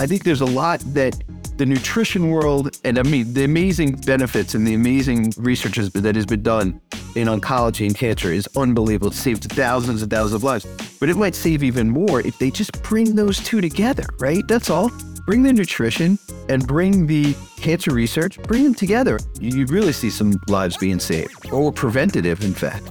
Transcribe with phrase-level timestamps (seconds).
[0.00, 1.22] I think there's a lot that
[1.58, 6.24] the nutrition world and I mean the amazing benefits and the amazing research that has
[6.24, 6.80] been done
[7.14, 9.08] in oncology and cancer is unbelievable.
[9.08, 10.66] It saved thousands and thousands of lives.
[11.00, 14.46] But it might save even more if they just bring those two together, right?
[14.48, 14.90] That's all.
[15.30, 16.18] Bring the nutrition
[16.48, 19.16] and bring the cancer research, bring them together.
[19.38, 22.90] You really see some lives being saved or preventative, in fact.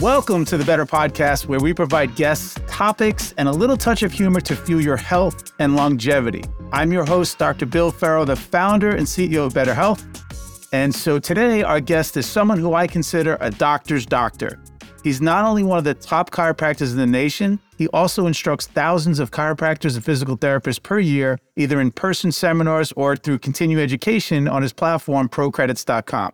[0.00, 4.12] Welcome to the Betr Podcast, where we provide guests topics and a little touch of
[4.12, 6.42] humor to fuel your health and longevity.
[6.72, 7.66] I'm your host, Dr.
[7.66, 10.06] Bill Ferro, the founder and CEO of Betr Health.
[10.72, 14.60] And so today, our guest is someone who I consider a doctor's doctor.
[15.02, 19.20] He's not only one of the top chiropractors in the nation, he also instructs thousands
[19.20, 24.48] of chiropractors and physical therapists per year, either in person seminars or through continuing education
[24.48, 26.32] on his platform, procredits.com.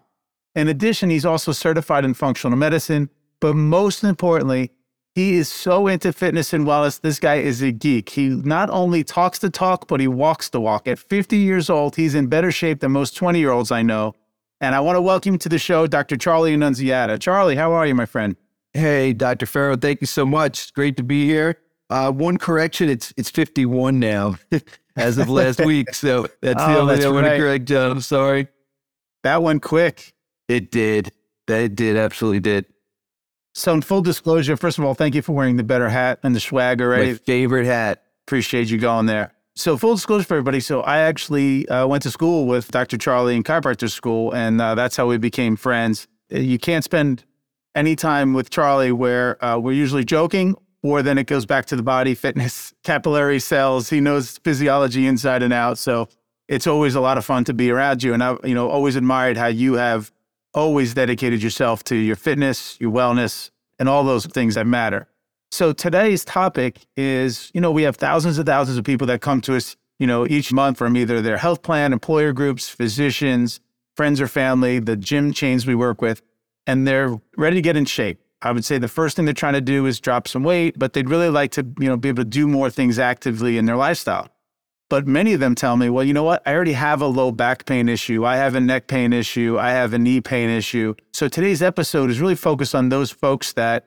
[0.54, 3.10] In addition, he's also certified in functional medicine
[3.44, 4.70] but most importantly,
[5.14, 7.02] he is so into fitness and wellness.
[7.02, 8.08] This guy is a geek.
[8.08, 10.88] He not only talks the talk, but he walks the walk.
[10.88, 14.14] At 50 years old, he's in better shape than most 20 year olds I know.
[14.64, 16.16] And I want to welcome to the show Dr.
[16.16, 17.18] Charlie Annunziata.
[17.18, 18.34] Charlie, how are you, my friend?
[18.72, 19.44] Hey, Dr.
[19.44, 20.72] Ferro, thank you so much.
[20.72, 21.58] great to be here.
[21.90, 24.36] Uh, one correction, it's it's 51 now
[24.96, 25.92] as of last week.
[25.94, 27.90] So that's the Oh, only that's thing I want to correct, John.
[27.90, 28.48] I'm sorry.
[29.22, 30.14] That went quick.
[30.48, 31.12] It did.
[31.46, 32.64] That it did, absolutely did.
[33.52, 36.34] So, in full disclosure, first of all, thank you for wearing the Betr hat and
[36.34, 37.20] the swagger, My right?
[37.20, 38.02] favorite hat.
[38.26, 39.34] Appreciate you going there.
[39.56, 40.58] So, full disclosure for everybody.
[40.58, 42.98] So, I actually uh, went to school with Dr.
[42.98, 46.08] Charlie in chiropractor school, and uh, that's how we became friends.
[46.32, 47.24] Uh, You can't spend
[47.76, 51.76] any time with Charlie where uh, we're usually joking, or then it goes back to
[51.76, 53.90] the body, fitness, capillary cells.
[53.90, 55.78] He knows physiology inside and out.
[55.78, 56.08] So,
[56.48, 58.12] it's always a lot of fun to be around you.
[58.12, 60.10] And I've, you know, always admired how you have
[60.52, 65.06] always dedicated yourself to your fitness, your wellness, and all those things that matter.
[65.54, 69.40] So today's topic is, you know, we have thousands and thousands of people that come
[69.42, 73.60] to us, you know, each month from either their health plan, employer groups, physicians,
[73.94, 76.22] friends or family, the gym chains we work with,
[76.66, 78.20] and they're ready to get in shape.
[78.42, 80.92] I would say the first thing they're trying to do is drop some weight, but
[80.92, 83.76] they'd really like to, you know, be able to do more things actively in their
[83.76, 84.28] lifestyle.
[84.90, 86.42] But many of them tell me, well, you know what?
[86.44, 88.26] I already have a low back pain issue.
[88.26, 89.56] I have a neck pain issue.
[89.56, 90.96] I have a knee pain issue.
[91.12, 93.86] So today's episode is really focused on those folks that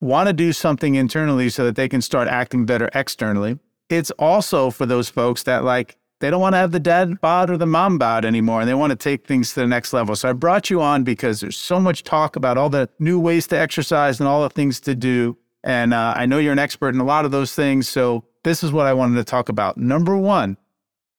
[0.00, 3.58] want to do something internally so that they can start acting better externally.
[3.88, 7.50] It's also for those folks that like, they don't want to have the dad bod
[7.50, 10.16] or the mom bod anymore and they want to take things to the next level.
[10.16, 13.46] So I brought you on because there's so much talk about all the new ways
[13.48, 15.36] to exercise and all the things to do.
[15.62, 17.88] And uh, I know you're an expert in a lot of those things.
[17.88, 19.76] So this is what I wanted to talk about.
[19.76, 20.56] Number one,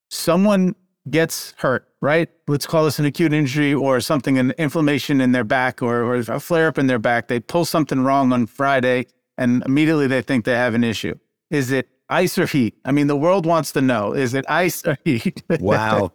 [0.10, 0.76] someone
[1.10, 2.30] gets hurt, right?
[2.48, 6.16] Let's call this an acute injury or something, an inflammation in their back or, or
[6.16, 7.28] a flare up in their back.
[7.28, 9.08] They pull something wrong on Friday
[9.38, 11.16] and immediately they think they have an issue.
[11.52, 12.76] Is it ice or heat?
[12.86, 15.44] I mean, the world wants to know is it ice or heat?
[15.60, 16.14] Wow.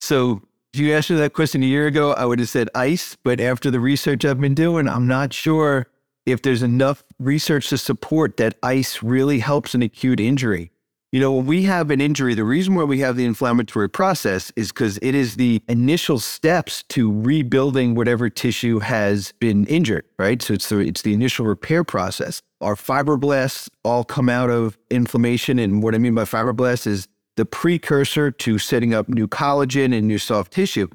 [0.00, 0.42] so
[0.72, 3.16] if you asked me that question a year ago, I would have said ice.
[3.24, 5.86] But after the research I've been doing, I'm not sure
[6.26, 10.72] if there's enough research to support that ice really helps an acute injury.
[11.16, 14.52] You know, when we have an injury, the reason why we have the inflammatory process
[14.54, 20.42] is because it is the initial steps to rebuilding whatever tissue has been injured, right?
[20.42, 22.42] So it's the, it's the initial repair process.
[22.60, 25.58] Our fibroblasts all come out of inflammation.
[25.58, 30.06] And what I mean by fibroblasts is the precursor to setting up new collagen and
[30.06, 30.86] new soft tissue.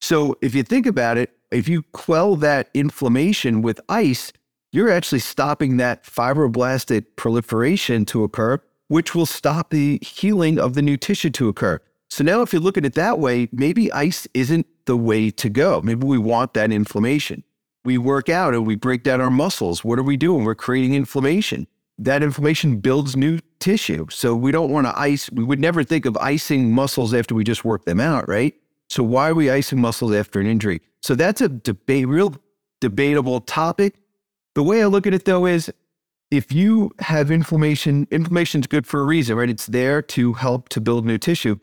[0.00, 4.32] So if you think about it, if you quell that inflammation with ice,
[4.72, 10.82] you're actually stopping that fibroblastic proliferation to occur, which will stop the healing of the
[10.82, 11.80] new tissue to occur.
[12.10, 15.48] So now, if you look at it that way, maybe ice isn't the way to
[15.48, 15.82] go.
[15.82, 17.44] Maybe we want that inflammation.
[17.84, 19.84] We work out and we break down our muscles.
[19.84, 20.44] What are we doing?
[20.44, 21.66] We're creating inflammation.
[21.98, 24.06] That inflammation builds new tissue.
[24.10, 25.30] So we don't want to ice.
[25.30, 28.54] We would never think of icing muscles after we just work them out, right?
[28.88, 30.80] So why are we icing muscles after an injury?
[31.02, 32.34] So that's a debate, real
[32.80, 33.96] debatable topic.
[34.54, 35.70] The way I look at it though is
[36.30, 39.48] if you have inflammation, inflammation is good for a reason, right?
[39.48, 41.58] It's there to help to build new tissue.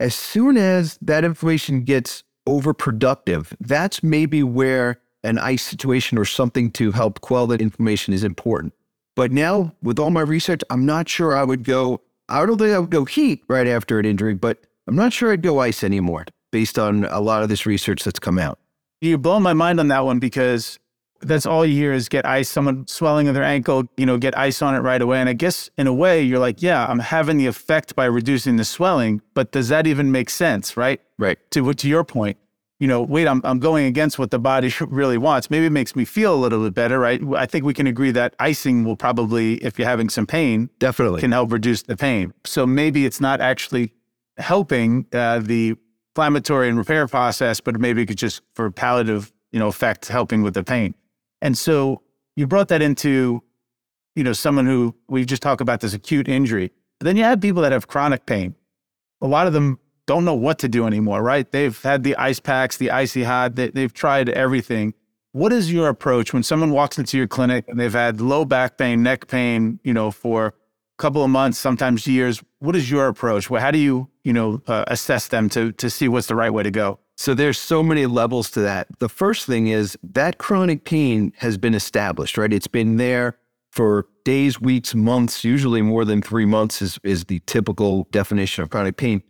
[0.00, 6.70] As soon as that inflammation gets overproductive, that's maybe where an ice situation or something
[6.70, 8.72] to help quell that inflammation is important.
[9.16, 12.02] But now, with all my research, I'm not sure I would go.
[12.28, 15.32] I don't think I would go heat right after an injury, but I'm not sure
[15.32, 18.58] I'd go ice anymore based on a lot of this research that's come out.
[19.00, 20.78] You're blowing my mind on that one because
[21.26, 24.36] that's all you hear is get ice, someone swelling of their ankle, you know, get
[24.36, 25.20] ice on it right away.
[25.20, 28.56] And I guess in a way, you're like, yeah, I'm having the effect by reducing
[28.56, 31.00] the swelling, but does that even make sense, right?
[31.18, 31.38] Right.
[31.52, 32.36] To to your point,
[32.78, 35.50] you know, wait, I'm I'm going against what the body really wants.
[35.50, 37.20] Maybe it makes me feel a little bit better, right?
[37.36, 41.20] I think we can agree that icing will probably, if you're having some pain, Definitely.
[41.20, 42.32] can help reduce the pain.
[42.44, 43.92] So maybe it's not actually
[44.38, 45.76] helping uh, the
[46.16, 50.42] inflammatory and repair process, but maybe it could just for palliative, you know, effect helping
[50.42, 50.94] with the pain.
[51.46, 52.02] And so
[52.34, 53.40] you brought that into,
[54.16, 56.72] you know, someone who we just talk about this acute injury.
[56.98, 58.56] But then you have people that have chronic pain.
[59.20, 59.78] A lot of them
[60.08, 61.48] don't know what to do anymore, right?
[61.48, 64.92] They've had the ice packs, the icy hot, they, they've tried everything.
[65.30, 68.76] What is your approach when someone walks into your clinic and they've had low back
[68.76, 70.52] pain, neck pain, you know, for a
[70.98, 72.42] couple of months, sometimes years?
[72.58, 73.46] What is your approach?
[73.46, 76.64] How do you, you know, uh, assess them to to see what's the right way
[76.64, 76.98] to go?
[77.16, 78.88] So there's so many levels to that.
[78.98, 82.52] The first thing is that chronic pain has been established, right?
[82.52, 83.38] It's been there
[83.70, 88.70] for days, weeks, months, usually more than three months is, is the typical definition of
[88.70, 89.22] chronic pain.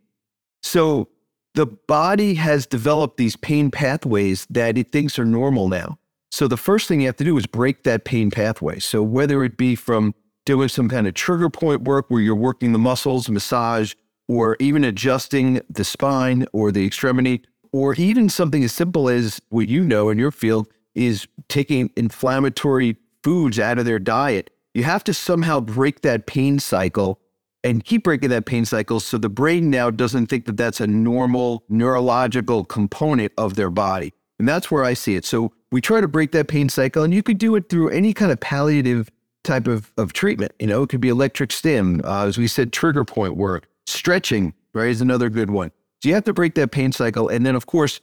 [0.62, 1.08] So
[1.54, 5.98] the body has developed these pain pathways that it thinks are normal now.
[6.30, 8.78] So the first thing you have to do is break that pain pathway.
[8.78, 12.72] So whether it be from doing some kind of trigger point work where you're working
[12.72, 13.94] the muscles, massage,
[14.28, 17.42] or even adjusting the spine or the extremity,
[17.72, 22.96] or even something as simple as what you know in your field is taking inflammatory
[23.22, 24.50] foods out of their diet.
[24.74, 27.20] You have to somehow break that pain cycle
[27.64, 30.86] and keep breaking that pain cycle so the brain now doesn't think that that's a
[30.86, 34.12] normal neurological component of their body.
[34.38, 35.24] And that's where I see it.
[35.24, 38.12] So we try to break that pain cycle, and you could do it through any
[38.12, 39.10] kind of palliative
[39.42, 40.52] type of, of treatment.
[40.58, 44.54] You know, it could be electric stim, uh, as we said, trigger point work, stretching,
[44.74, 45.72] right, is another good one.
[46.02, 47.28] So you have to break that pain cycle.
[47.28, 48.00] And then, of course,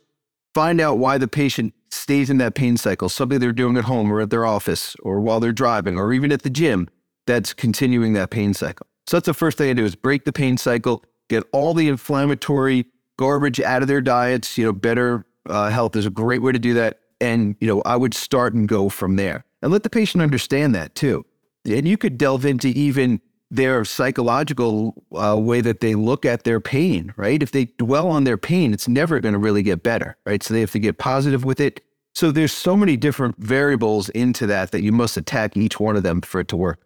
[0.54, 4.12] find out why the patient stays in that pain cycle, something they're doing at home
[4.12, 6.90] or at their office or while they're driving or even at the gym
[7.26, 8.88] that's continuing that pain cycle.
[9.08, 11.88] So that's the first thing I do is break the pain cycle, get all the
[11.88, 12.86] inflammatory
[13.18, 14.58] garbage out of their diets.
[14.58, 17.00] You know, Betr uh, health is a great way to do that.
[17.22, 20.76] And, you know, I would start and go from there and let the patient understand
[20.76, 21.26] that too.
[21.66, 23.22] And you could delve into even
[23.54, 27.42] their psychological uh, way that they look at their pain, right?
[27.42, 30.42] If they dwell on their pain, it's never going to really get better, right?
[30.42, 31.82] So they have to get positive with it.
[32.16, 36.04] So there's so many different variables into that that you must attack each one of
[36.04, 36.80] them for it to work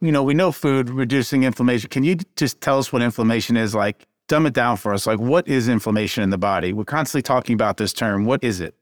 [0.00, 1.90] you know, we know food reducing inflammation.
[1.90, 4.06] Can you just tell us what inflammation is like?
[4.28, 5.06] Dumb it down for us.
[5.06, 6.72] Like, what is inflammation in the body?
[6.72, 8.24] We're constantly talking about this term.
[8.24, 8.74] What is it?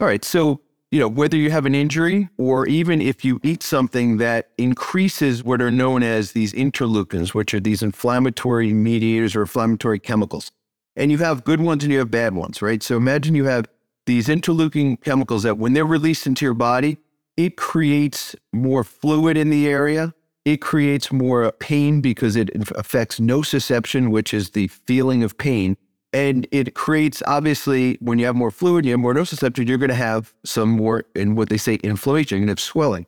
[0.00, 0.24] All right.
[0.24, 0.60] So,
[0.92, 5.42] you know, whether you have an injury or even if you eat something that increases
[5.42, 10.52] what are known as these interleukins, which are these inflammatory mediators or inflammatory chemicals.
[10.94, 12.80] And you have good ones and you have bad ones, right?
[12.82, 13.66] So imagine you have
[14.06, 16.98] these interleukin chemicals that when they're released into your body,
[17.36, 24.10] it creates more fluid in the area it creates more pain because it affects nociception,
[24.10, 25.76] which is the feeling of pain.
[26.12, 29.88] And it creates, obviously, when you have more fluid, you have more nociception, you're going
[29.88, 33.06] to have some more, in what they say, inflammation, have swelling.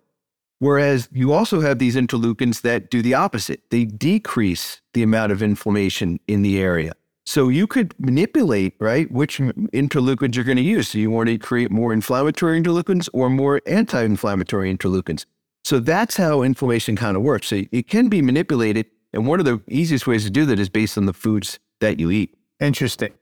[0.59, 3.61] Whereas you also have these interleukins that do the opposite.
[3.71, 6.95] They decrease the amount of inflammation in the area.
[7.27, 10.89] So you could manipulate, right, which interleukins you're going to use.
[10.89, 15.25] So you want to create more inflammatory interleukins or more anti inflammatory interleukins.
[15.65, 17.49] So that's how inflammation kind of works.
[17.49, 18.87] So it can be manipulated.
[19.13, 21.99] And one of the easiest ways to do that is based on the foods that
[21.99, 22.37] you eat.
[22.61, 23.13] Interesting.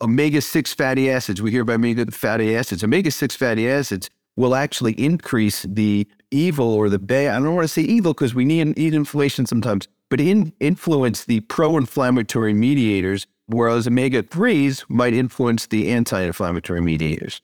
[0.00, 1.40] Omega 6 fatty acids.
[1.40, 2.82] We hear about omega fatty acids.
[2.82, 7.34] Omega 6 fatty acids will actually increase the evil or the bad.
[7.34, 11.24] I don't want to say evil because we need eat inflammation sometimes, but in, influence
[11.24, 17.40] the pro inflammatory mediators, whereas omega 3s might influence the anti inflammatory mediators.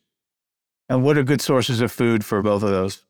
[0.89, 3.05] And what are good sources of food for both of those?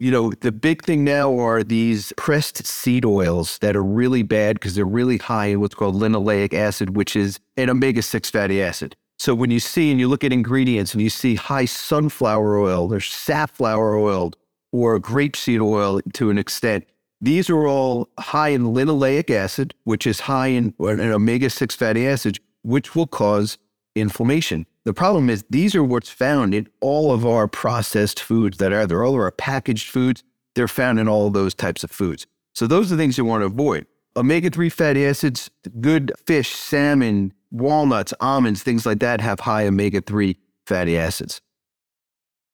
[0.00, 4.56] You know, the big thing now are these pressed seed oils that are really bad
[4.56, 8.60] because they're really high in what's called linoleic acid, which is an omega 6 fatty
[8.60, 8.96] acid.
[9.18, 12.88] So when you see and you look at ingredients and you see high sunflower oil,
[12.88, 14.32] there's safflower oil,
[14.72, 16.84] or grapeseed oil to an extent,
[17.20, 22.06] these are all high in linoleic acid, which is high in an omega 6 fatty
[22.08, 23.56] acid, which will cause
[23.94, 24.66] inflammation.
[24.84, 28.86] The problem is these are what's found in all of our processed foods that are
[28.86, 29.04] there.
[29.04, 30.22] All of our packaged foods,
[30.54, 32.26] they're found in all of those types of foods.
[32.54, 33.86] So those are the things you want to avoid.
[34.16, 40.36] Omega-3 fatty acids, good fish, salmon, walnuts, almonds, things like that have high omega-3
[40.66, 41.40] fatty acids.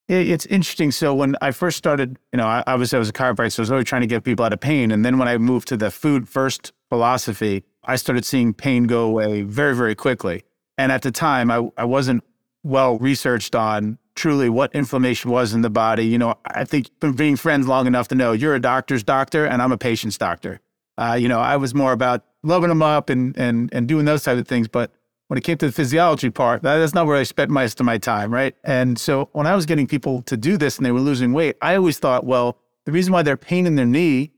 [0.08, 0.90] It's interesting.
[0.90, 3.70] So when I first started, you know, obviously I was a chiropractor, so I was
[3.70, 4.90] always trying to get people out of pain.
[4.90, 9.04] And then when I moved to the food first philosophy, I started seeing pain go
[9.04, 10.42] away very, very quickly.
[10.80, 12.24] And at the time, I, I wasn't
[12.62, 16.06] well researched on truly what inflammation was in the body.
[16.06, 19.44] You know, I think been being friends long enough to know you're a doctor's doctor
[19.44, 20.58] and I'm a patient's doctor.
[20.96, 24.22] Uh, you know, I was more about loving them up and and and doing those
[24.22, 24.68] type of things.
[24.68, 24.90] But
[25.26, 27.84] when it came to the physiology part, that, that's not where I spent most of
[27.84, 28.56] my time, right?
[28.64, 31.56] And so when I was getting people to do this and they were losing weight,
[31.60, 32.56] I always thought, well,
[32.86, 34.32] the reason why their pain in their knee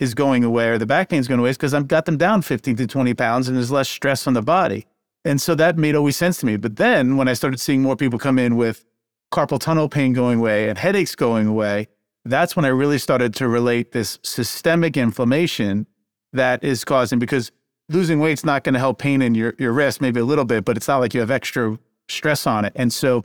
[0.00, 2.16] is going away or the back pain is going away is because I've got them
[2.16, 4.86] down 15 to 20 pounds and there's less stress on the body.
[5.24, 6.56] And so that made always sense to me.
[6.56, 8.84] But then when I started seeing more people come in with
[9.32, 11.88] carpal tunnel pain going away and headaches going away,
[12.24, 15.86] that's when I really started to relate this systemic inflammation
[16.32, 17.52] that is causing because
[17.88, 20.64] losing weight's not going to help pain in your, your wrist, maybe a little bit,
[20.64, 21.78] but it's not like you have extra
[22.08, 22.72] stress on it.
[22.76, 23.24] And so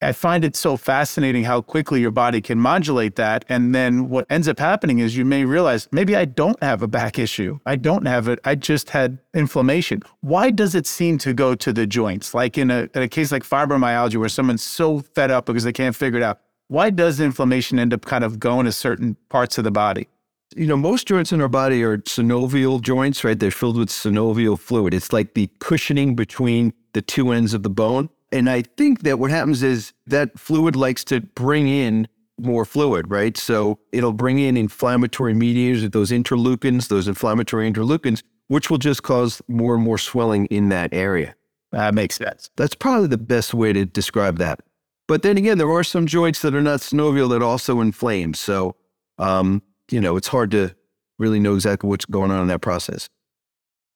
[0.00, 3.44] I find it so fascinating how quickly your body can modulate that.
[3.48, 6.88] And then what ends up happening is you may realize maybe I don't have a
[6.88, 7.58] back issue.
[7.66, 8.38] I don't have it.
[8.44, 10.02] I just had inflammation.
[10.20, 12.32] Why does it seem to go to the joints?
[12.32, 15.72] Like in a, in a case like fibromyalgia, where someone's so fed up because they
[15.72, 16.40] can't figure it out.
[16.68, 20.06] Why does inflammation end up kind of going to certain parts of the body?
[20.54, 23.38] You know, most joints in our body are synovial joints, right?
[23.38, 24.94] They're filled with synovial fluid.
[24.94, 28.10] It's like the cushioning between the two ends of the bone.
[28.30, 32.08] And I think that what happens is that fluid likes to bring in
[32.38, 33.36] more fluid, right?
[33.36, 39.42] So it'll bring in inflammatory mediators, those interleukins, those inflammatory interleukins, which will just cause
[39.48, 41.34] more and more swelling in that area.
[41.72, 42.50] That makes sense.
[42.56, 44.60] That's probably the best way to describe that.
[45.06, 48.34] But then again, there are some joints that are not synovial that also inflame.
[48.34, 48.76] So,
[49.18, 50.74] um, you know, it's hard to
[51.18, 53.08] really know exactly what's going on in that process.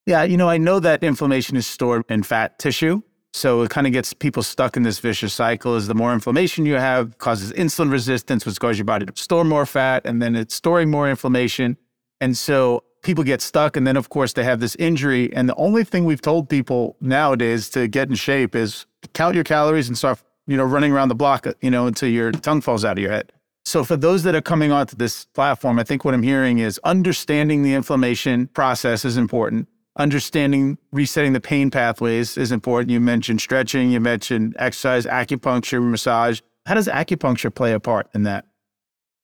[0.06, 3.02] Yeah, you know, I know that inflammation is stored in fat tissue.
[3.34, 6.66] So it kind of gets people stuck in this vicious cycle is the more inflammation
[6.66, 10.36] you have causes insulin resistance, which causes your body to store more fat, and then
[10.36, 11.78] it's storing more inflammation.
[12.20, 13.76] And so people get stuck.
[13.76, 15.34] And then, of course, they have this injury.
[15.34, 19.44] And the only thing we've told people nowadays to get in shape is count your
[19.44, 22.84] calories and start, you know, running around the block, you know, until your tongue falls
[22.84, 23.32] out of your head.
[23.64, 26.80] So for those that are coming onto this platform, I think what I'm hearing is
[26.84, 32.90] understanding the inflammation process is important understanding resetting the pain pathways is important.
[32.90, 36.40] You mentioned stretching, you mentioned exercise, acupuncture, massage.
[36.66, 38.46] How does acupuncture play a part in that?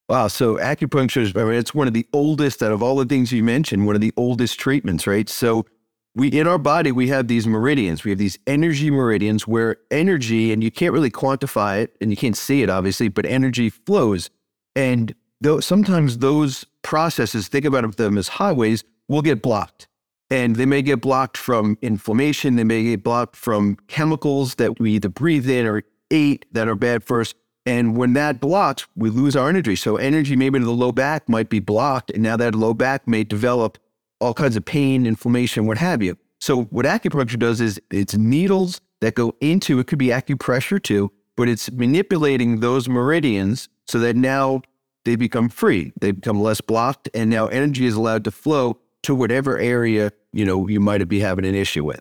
[0.08, 0.28] Wow.
[0.28, 3.30] So acupuncture is, I mean, it's one of the oldest out of all the things
[3.30, 5.28] you mentioned, one of the oldest treatments, right?
[5.28, 5.66] So
[6.14, 8.04] we, in our body, we have these meridians.
[8.04, 12.16] We have these energy meridians where energy, and you can't really quantify it and you
[12.16, 14.30] can't see it, obviously, but energy flows.
[14.74, 19.88] And though sometimes those processes, think about them as highways, will get blocked
[20.30, 22.56] and they may get blocked from inflammation.
[22.56, 26.74] They may get blocked from chemicals that we either breathe in or eat that are
[26.74, 27.34] bad for us.
[27.64, 29.76] And when that blocks, we lose our energy.
[29.76, 32.10] So energy maybe to the low back might be blocked.
[32.10, 33.78] And now that low back may develop
[34.20, 36.16] all kinds of pain, inflammation, what have you.
[36.40, 41.12] So what acupuncture does is it's needles that go into, it could be acupressure too,
[41.36, 44.62] but it's manipulating those meridians so that now
[45.04, 45.92] they become free.
[46.00, 50.44] They become less blocked and now energy is allowed to flow to whatever area you
[50.44, 52.00] know you might be having an issue with.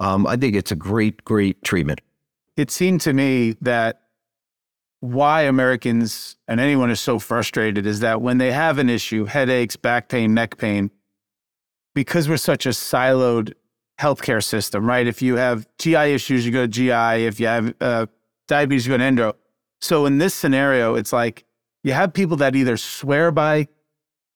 [0.00, 2.00] Um, I think it's a great, great treatment.
[2.56, 4.02] It seemed to me that
[5.00, 9.76] why Americans and anyone is so frustrated is that when they have an issue, headaches,
[9.76, 10.90] back pain, neck pain,
[11.94, 13.52] because we're such a siloed
[14.00, 15.06] healthcare system, right?
[15.06, 17.26] If you have GI issues, you go to GI.
[17.26, 18.06] If you have uh,
[18.48, 19.36] diabetes, you go to endo.
[19.80, 21.44] So in this scenario, it's like
[21.82, 23.68] you have people that either swear by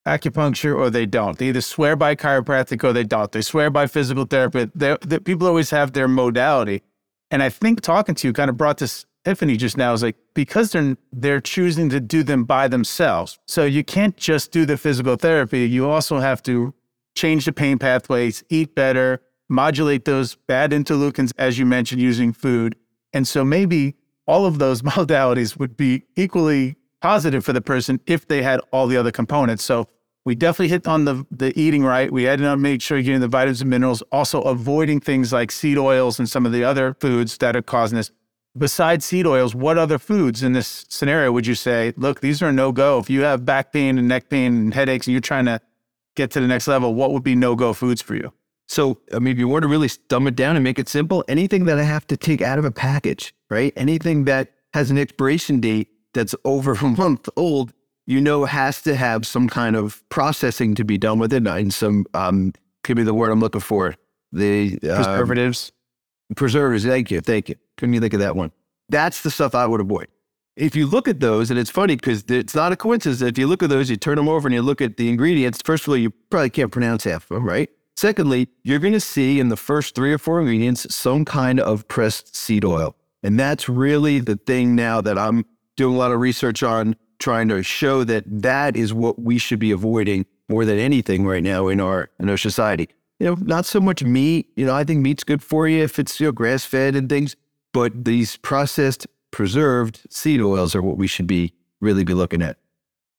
[0.09, 1.39] acupuncture or they don't.
[1.39, 3.31] They either swear by chiropractic or they don't.
[3.31, 4.71] They swear by physical therapy.
[4.75, 6.83] They, they, people always have their modality.
[7.31, 10.17] And I think talking to you kind of brought this epiphany just now is like
[10.35, 13.39] because they're they're choosing to do them by themselves.
[13.47, 15.69] So you can't just do the physical therapy.
[15.69, 16.75] You also have to
[17.15, 22.77] change the pain pathways, eat better, modulate those bad interleukins as you mentioned using food.
[23.13, 23.97] And so maybe
[24.27, 28.87] all of those modalities would be equally positive for the person if they had all
[28.87, 29.65] the other components.
[29.65, 29.89] So
[30.29, 32.13] we definitely hit on the the eating right.
[32.13, 35.51] We had to make sure you're getting the vitamins and minerals, also avoiding things like
[35.51, 38.11] seed oils and some of the other foods that are causing this.
[38.55, 42.53] Besides seed oils, what other foods in this scenario would you say, look, these are
[42.53, 42.99] no go?
[42.99, 45.63] If you have back pain and neck pain and headaches and you're trying to
[46.15, 48.31] get to the next level, what would be no go foods for you?
[48.67, 51.25] So, I mean, if you were to really dumb it down and make it simple,
[51.27, 53.73] anything that I have to take out of a package, right?
[53.77, 57.73] Anything that has an expiration date that's over a month old
[58.09, 61.73] you know has to have some kind of processing to be done with it and
[61.73, 63.95] some um give me the word i'm looking for
[64.33, 65.73] the um, preservatives?
[66.35, 67.55] Preservatives thank you thank you.
[67.77, 68.51] Couldn't you think of that one.
[68.89, 70.09] That's the stuff i would avoid.
[70.57, 73.47] If you look at those and it's funny because it's not a coincidence if you
[73.47, 75.91] look at those you turn them over and you look at the ingredients first of
[75.91, 77.69] all you probably can't pronounce half of them right?
[77.97, 81.87] Secondly you're going to see in the first three or four ingredients some kind of
[81.89, 82.97] pressed seed oil.
[83.23, 85.45] And that's really the thing now that I'm
[85.77, 89.59] doing a lot of research on, trying to show that that is what we should
[89.59, 92.89] be avoiding more than anything right now in our in our society.
[93.19, 94.49] You know, not so much meat.
[94.57, 97.09] You know, I think meat's good for you if it's you know grass fed and
[97.09, 97.37] things,
[97.73, 102.57] but these processed, preserved seed oils are what we should be really be looking at.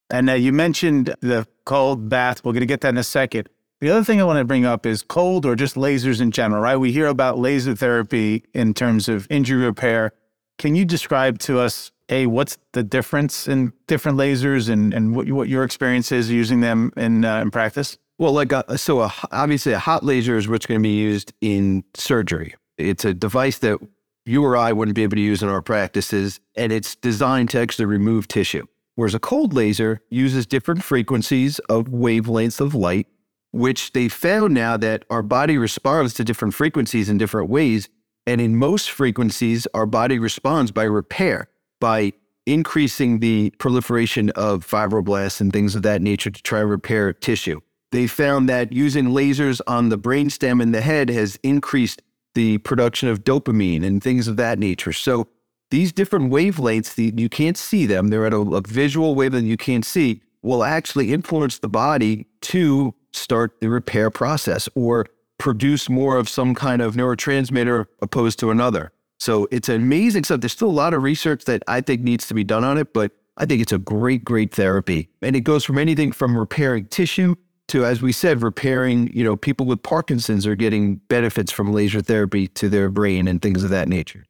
[0.10, 2.44] And uh, you mentioned the cold bath.
[2.44, 3.48] We're going to get that in a second.
[3.80, 6.62] The other thing I want to bring up is cold or just lasers in general,
[6.62, 6.76] right?
[6.76, 10.12] We hear about laser therapy in terms of injury repair.
[10.58, 15.30] Can you describe to us, A, what's the difference in different lasers and, and what,
[15.32, 17.98] what your experience is using them in, uh, in practice?
[18.18, 20.96] Well, like, a, uh, so a, obviously a hot laser is what's going to be
[20.96, 22.56] used in surgery.
[22.78, 23.80] It's a device that
[24.26, 27.60] you or I wouldn't be able to use in our practices, and it's designed to
[27.60, 28.66] actually remove tissue.
[28.96, 33.08] Whereas a cold laser uses different frequencies of wavelengths of light
[33.52, 37.90] which they found now that our body responds to different frequencies in different ways.
[38.26, 41.49] And in most frequencies, our body responds by repair,
[41.80, 42.14] by
[42.46, 47.60] increasing the proliferation of fibroblasts and things of that nature to try to repair tissue.
[47.92, 52.02] They found that using lasers on the brainstem and the head has increased
[52.36, 54.94] the production of dopamine and things of that nature.
[54.94, 55.28] So
[55.72, 58.08] these different wavelengths, the, you can't see them.
[58.08, 62.94] They're at a, a visual wavelength you can't see, will actually influence the body to
[63.12, 65.06] start the repair process or
[65.38, 68.92] produce more of some kind of neurotransmitter opposed to another.
[69.20, 70.40] So it's amazing stuff.
[70.40, 72.94] There's still a lot of research that I think needs to be done on it,
[72.94, 75.10] but I think it's a great, great therapy.
[75.22, 77.36] And it goes from anything from repairing tissue
[77.68, 82.02] to, as we said, repairing, you know, people with Parkinson's are getting benefits from laser
[82.02, 84.26] therapy to their brain and things of that nature.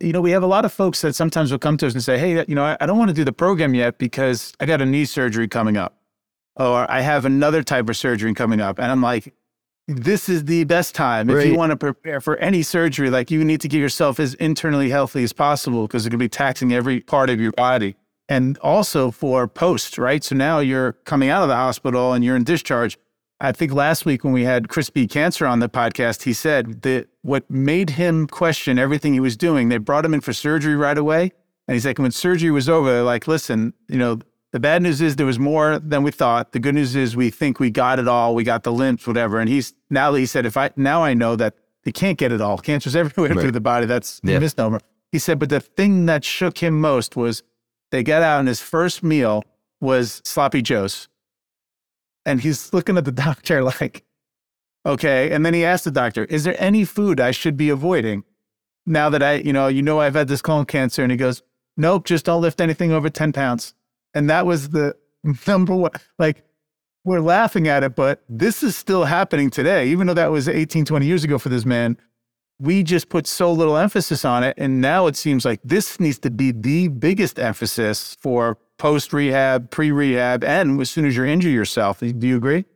[0.00, 2.02] You know, we have a lot of folks that sometimes will come to us and
[2.02, 4.80] say, hey, you know, I don't want to do the program yet because I got
[4.80, 6.00] a knee surgery coming up
[6.56, 8.78] or I have another type of surgery coming up.
[8.78, 9.34] And I'm like,
[9.96, 11.28] this is the best time.
[11.30, 14.34] If you want to prepare for any surgery, like you need to get yourself as
[14.34, 17.96] internally healthy as possible because it to be taxing every part of your body.
[18.28, 20.22] And also for post, right?
[20.22, 22.96] So now you're coming out of the hospital and you're in discharge.
[23.40, 26.82] I think last week when we had Chris Beat Cancer on the podcast, he said
[26.82, 30.76] that what made him question everything he was doing, they brought him in for surgery
[30.76, 31.32] right away.
[31.66, 34.20] And he's like, when surgery was over, they're like, listen, you know,
[34.52, 36.52] the bad news is there was more than we thought.
[36.52, 38.34] The good news is we think we got it all.
[38.34, 39.38] We got the lymph, whatever.
[39.38, 42.40] And he's now he said, if I now I know that he can't get it
[42.40, 42.58] all.
[42.58, 43.40] Cancer's everywhere right.
[43.40, 43.86] through the body.
[43.86, 44.36] That's yeah.
[44.36, 44.80] a misnomer.
[45.12, 47.42] He said, but the thing that shook him most was
[47.90, 49.44] they got out and his first meal
[49.80, 51.08] was sloppy joes.
[52.26, 54.04] And he's looking at the doctor like,
[54.84, 55.30] okay.
[55.32, 58.24] And then he asked the doctor, is there any food I should be avoiding
[58.84, 61.02] now that I, you know, you know I've had this colon cancer?
[61.02, 61.42] And he goes,
[61.76, 63.74] nope, just don't lift anything over 10 pounds.
[64.14, 64.96] And that was the
[65.46, 65.92] number one.
[66.18, 66.44] Like,
[67.04, 69.88] we're laughing at it, but this is still happening today.
[69.88, 71.96] Even though that was 18, 20 years ago for this man,
[72.58, 74.54] we just put so little emphasis on it.
[74.58, 79.70] And now it seems like this needs to be the biggest emphasis for post rehab,
[79.70, 82.00] pre rehab, and as soon as you injure yourself.
[82.00, 82.66] Do you agree?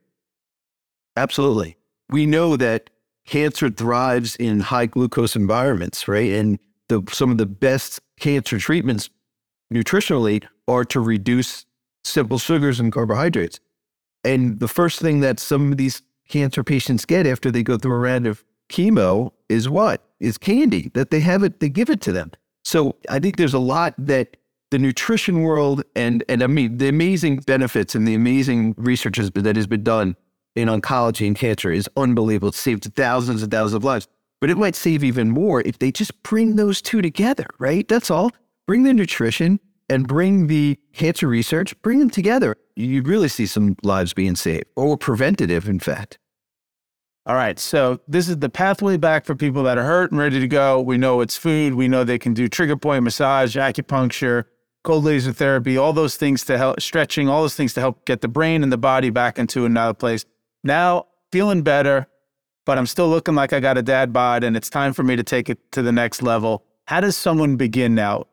[1.16, 1.76] Absolutely.
[2.08, 2.90] We know that
[3.26, 6.32] cancer thrives in high glucose environments, right?
[6.32, 9.10] And the, some of the best cancer treatments
[9.72, 11.66] nutritionally are to reduce
[12.04, 13.60] simple sugars and carbohydrates.
[14.24, 17.94] And the first thing that some of these cancer patients get after they go through
[17.94, 20.02] a round of chemo is what?
[20.20, 22.32] Is candy that they have it, they give it to them.
[22.64, 24.36] So I think there's a lot that
[24.70, 29.56] the nutrition world and and I mean the amazing benefits and the amazing research that
[29.56, 30.16] has been done
[30.56, 32.48] in oncology and cancer is unbelievable.
[32.48, 34.08] It saved thousands and thousands of lives.
[34.40, 37.86] But it might save even more if they just bring those two together, right?
[37.88, 38.30] That's all.
[38.66, 42.56] Bring the nutrition and bring the cancer research, bring them together.
[42.76, 46.18] You really see some lives being saved or preventative, in fact.
[47.26, 47.58] All right.
[47.58, 50.80] So this is the pathway back for people that are hurt and ready to go.
[50.80, 51.74] We know it's food.
[51.74, 54.44] We know they can do trigger point massage, acupuncture,
[54.82, 58.20] cold laser therapy, all those things to help stretching, all those things to help get
[58.20, 60.26] the brain and the body back into another place.
[60.62, 62.06] Now feeling better,
[62.66, 65.16] but I'm still looking like I got a dad bod and it's time for me
[65.16, 66.64] to take it to the next level.
[66.86, 68.26] How does someone begin now?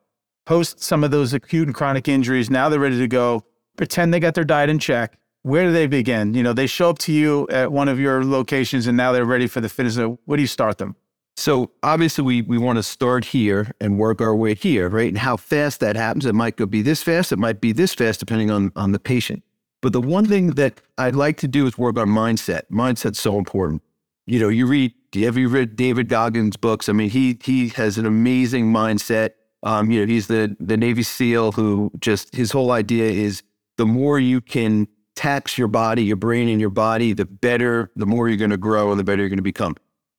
[0.45, 2.49] Post some of those acute and chronic injuries.
[2.49, 3.43] Now they're ready to go.
[3.77, 5.17] Pretend they got their diet in check.
[5.43, 6.34] Where do they begin?
[6.34, 9.25] You know, they show up to you at one of your locations and now they're
[9.25, 9.97] ready for the fitness.
[9.97, 10.95] What do you start them?
[11.38, 15.08] So obviously we we want to start here and work our way here, right?
[15.08, 17.93] And how fast that happens, it might go be this fast, it might be this
[17.93, 19.43] fast, depending on on the patient.
[19.82, 22.63] But the one thing that I'd like to do is work on mindset.
[22.71, 23.82] Mindset's so important.
[24.27, 26.88] You know, you read, have you read David Goggins' books?
[26.88, 29.32] I mean, he he has an amazing mindset.
[29.63, 33.43] Um, you know, he's the the Navy SEAL who just his whole idea is
[33.78, 38.06] the more you can tax your body, your brain, and your body, the better, the
[38.06, 39.76] more you're going to grow and the better you're going to become.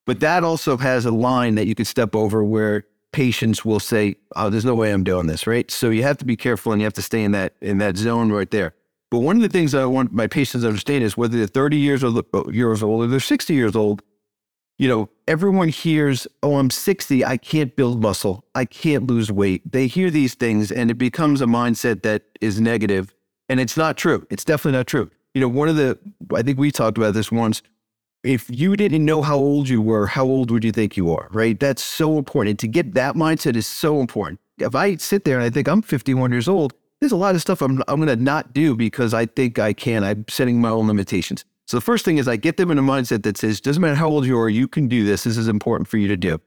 [0.06, 4.16] But that also has a line that you can step over where patients will say,
[4.36, 5.70] "Oh, there's no way I'm doing this," right?
[5.70, 7.96] So you have to be careful and you have to stay in that in that
[7.96, 8.74] zone right there.
[9.10, 11.76] But one of the things I want my patients to understand is whether they're 30
[11.76, 14.02] years old, years old or they're 60 years old,
[14.78, 19.70] you know, everyone hears, "Oh, I'm 60, I can't build muscle, I can't lose weight."
[19.70, 23.14] They hear these things and it becomes a mindset that is negative,
[23.48, 24.26] and it's not true.
[24.30, 25.10] It's definitely not true.
[25.34, 25.98] You know, one of the
[26.34, 27.62] I think we talked about this once
[28.22, 31.28] if you didn't know how old you were, how old would you think you are,
[31.32, 31.58] right?
[31.58, 32.60] That's so important.
[32.60, 34.40] To get that mindset is so important.
[34.58, 37.40] If I sit there and I think I'm 51 years old, there's a lot of
[37.40, 40.04] stuff I'm, I'm going to not do because I think I can.
[40.04, 41.44] I'm setting my own limitations.
[41.72, 43.94] So the first thing is I get them in a mindset that says, doesn't matter
[43.94, 45.24] how old you are, you can do this.
[45.24, 46.38] This is important for you to do.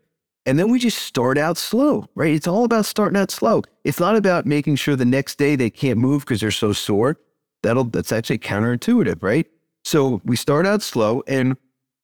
[0.45, 2.31] And then we just start out slow, right?
[2.31, 3.63] It's all about starting out slow.
[3.83, 7.17] It's not about making sure the next day they can't move because they're so sore.
[7.63, 9.47] That'll that's actually counterintuitive, right?
[9.83, 11.57] So we start out slow and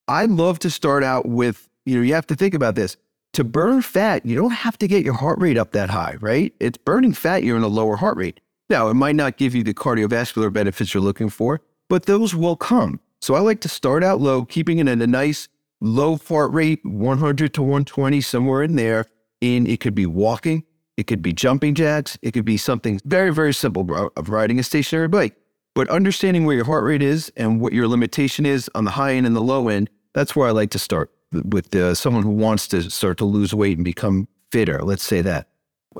[0.08, 2.96] I love to start out with, you know, you have to think about this.
[3.34, 6.52] To burn fat, you don't have to get your heart rate up that high, right?
[6.58, 8.40] It's burning fat, you're in a lower heart rate.
[8.68, 12.56] Now, it might not give you the cardiovascular benefits you're looking for, but those will
[12.56, 12.98] come.
[13.22, 15.46] So I like to start out low, keeping it at a nice
[15.80, 19.06] low heart rate, 100 to 120, somewhere in there.
[19.40, 20.64] And it could be walking,
[20.96, 24.64] it could be jumping jacks, it could be something very, very simple of riding a
[24.64, 25.36] stationary bike.
[25.72, 29.14] But understanding where your heart rate is and what your limitation is on the high
[29.14, 32.30] end and the low end, that's where I like to start with uh, someone who
[32.30, 34.80] wants to start to lose weight and become fitter.
[34.82, 35.48] Let's say that.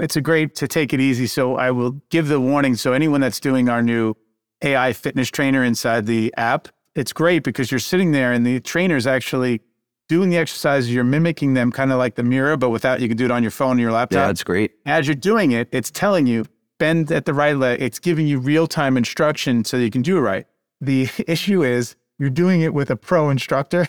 [0.01, 1.29] It's a great to take it easy.
[1.29, 2.75] So I will give the warning.
[2.75, 4.15] So anyone that's doing our new
[4.63, 8.97] AI fitness trainer inside the app, it's great because you're sitting there and the trainer
[8.97, 9.61] is actually
[10.09, 10.93] doing the exercises.
[10.93, 13.43] You're mimicking them kind of like the mirror, but without you can do it on
[13.43, 14.17] your phone or your laptop.
[14.17, 14.73] Yeah, that's great.
[14.85, 16.45] As you're doing it, it's telling you
[16.79, 17.81] bend at the right leg.
[17.81, 20.47] It's giving you real time instruction so you can do it right.
[20.81, 23.89] The issue is you're doing it with a pro instructor.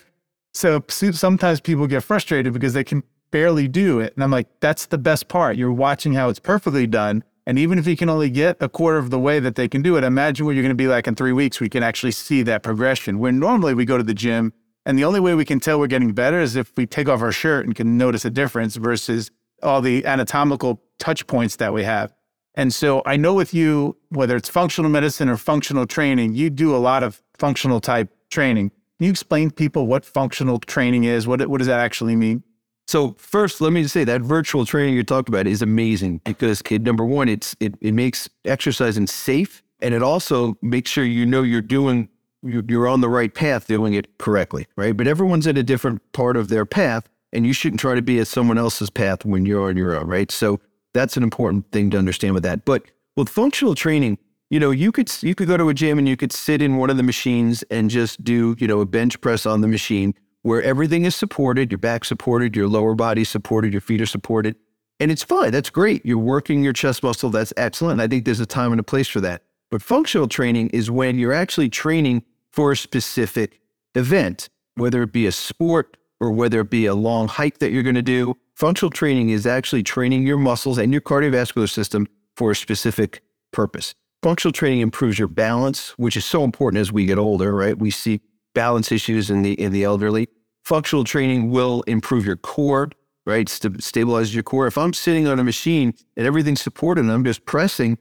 [0.56, 4.14] So sometimes people get frustrated because they can barely do it.
[4.14, 5.58] And I'm like, that's the best part.
[5.58, 7.24] You're watching how it's perfectly done.
[7.46, 9.82] And even if you can only get a quarter of the way that they can
[9.82, 11.60] do it, imagine what you're going to be like in three weeks.
[11.60, 13.20] We can actually see that progression.
[13.20, 14.54] Where normally we go to the gym,
[14.86, 17.22] and the only way we can tell we're getting better is if we take off
[17.22, 21.84] our shirt and can notice a difference versus all the anatomical touch points that we
[21.84, 22.14] have.
[22.56, 26.76] And so I know with you, whether it's functional medicine or functional training, you do
[26.76, 28.70] a lot of functional type training.
[28.70, 31.28] Can you explain people what functional training is?
[31.28, 32.44] What, what does that actually mean?
[32.88, 36.62] So first, let me just say that virtual training you talked about is amazing because
[36.62, 41.26] kid number one, it's it, it makes exercising safe and it also makes sure you
[41.26, 42.10] know you're doing
[42.44, 44.98] you're on the right path doing it correctly, right?
[44.98, 48.20] But everyone's at a different part of their path and you shouldn't try to be
[48.20, 50.30] at someone else's path when you're on your own, right?
[50.30, 50.60] So
[50.94, 52.66] that's an important thing to understand with that.
[52.66, 52.84] But
[53.16, 54.18] with functional training,
[54.50, 56.76] you know, you could you could go to a gym and you could sit in
[56.76, 60.14] one of the machines and just do, you know, a bench press on the machine
[60.44, 64.56] where everything is supported, your back supported, your lower body supported, your feet are supported.
[65.00, 65.52] And it's fine.
[65.52, 66.06] That's great.
[66.06, 67.30] You're working your chest muscle.
[67.30, 68.00] That's excellent.
[68.00, 69.44] I think there's a time and a place for that.
[69.72, 73.60] But functional training is when you're actually training for a specific
[73.96, 77.84] event, whether it be a sport or whether it be a long hike that you're
[77.84, 82.52] going to do Functional training is actually training your muscles and your cardiovascular system for
[82.52, 83.96] a specific purpose.
[84.22, 87.78] Functional training improves your balance, which is so important as we get older, right?
[87.78, 88.22] We see
[88.54, 90.28] balance issues in the in the elderly.
[90.64, 92.90] Functional training will improve your core,
[93.26, 93.50] right?
[93.50, 94.68] St- stabilizes your core.
[94.68, 97.98] If I'm sitting on a machine and everything's supported and I'm just pressing,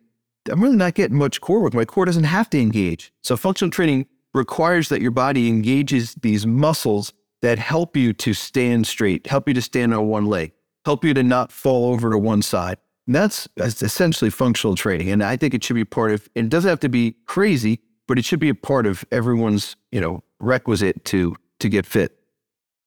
[0.49, 1.75] I'm really not getting much core work.
[1.75, 3.13] My core doesn't have to engage.
[3.23, 7.13] So functional training requires that your body engages these muscles
[7.43, 10.53] that help you to stand straight, help you to stand on one leg,
[10.85, 12.79] help you to not fall over to one side.
[13.07, 15.11] And that's, that's essentially functional training.
[15.11, 17.81] And I think it should be part of, it doesn't have to be crazy,
[18.13, 22.15] but it should be a part of everyone's, you know, requisite to to get fit.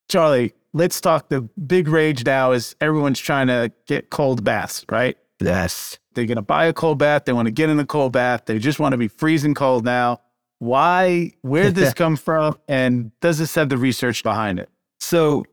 [0.07, 1.29] Charlie, let's talk.
[1.29, 5.17] The big rage now is everyone's trying to get cold baths, right?
[5.39, 5.97] Yes.
[6.13, 7.25] They're going to buy a cold bath.
[7.25, 8.43] They want to get in a cold bath.
[8.45, 10.21] They just want to be freezing cold now.
[10.59, 11.31] Why?
[11.41, 12.59] Where did this come from?
[12.67, 14.69] And does this have the research behind it?
[14.99, 15.43] So,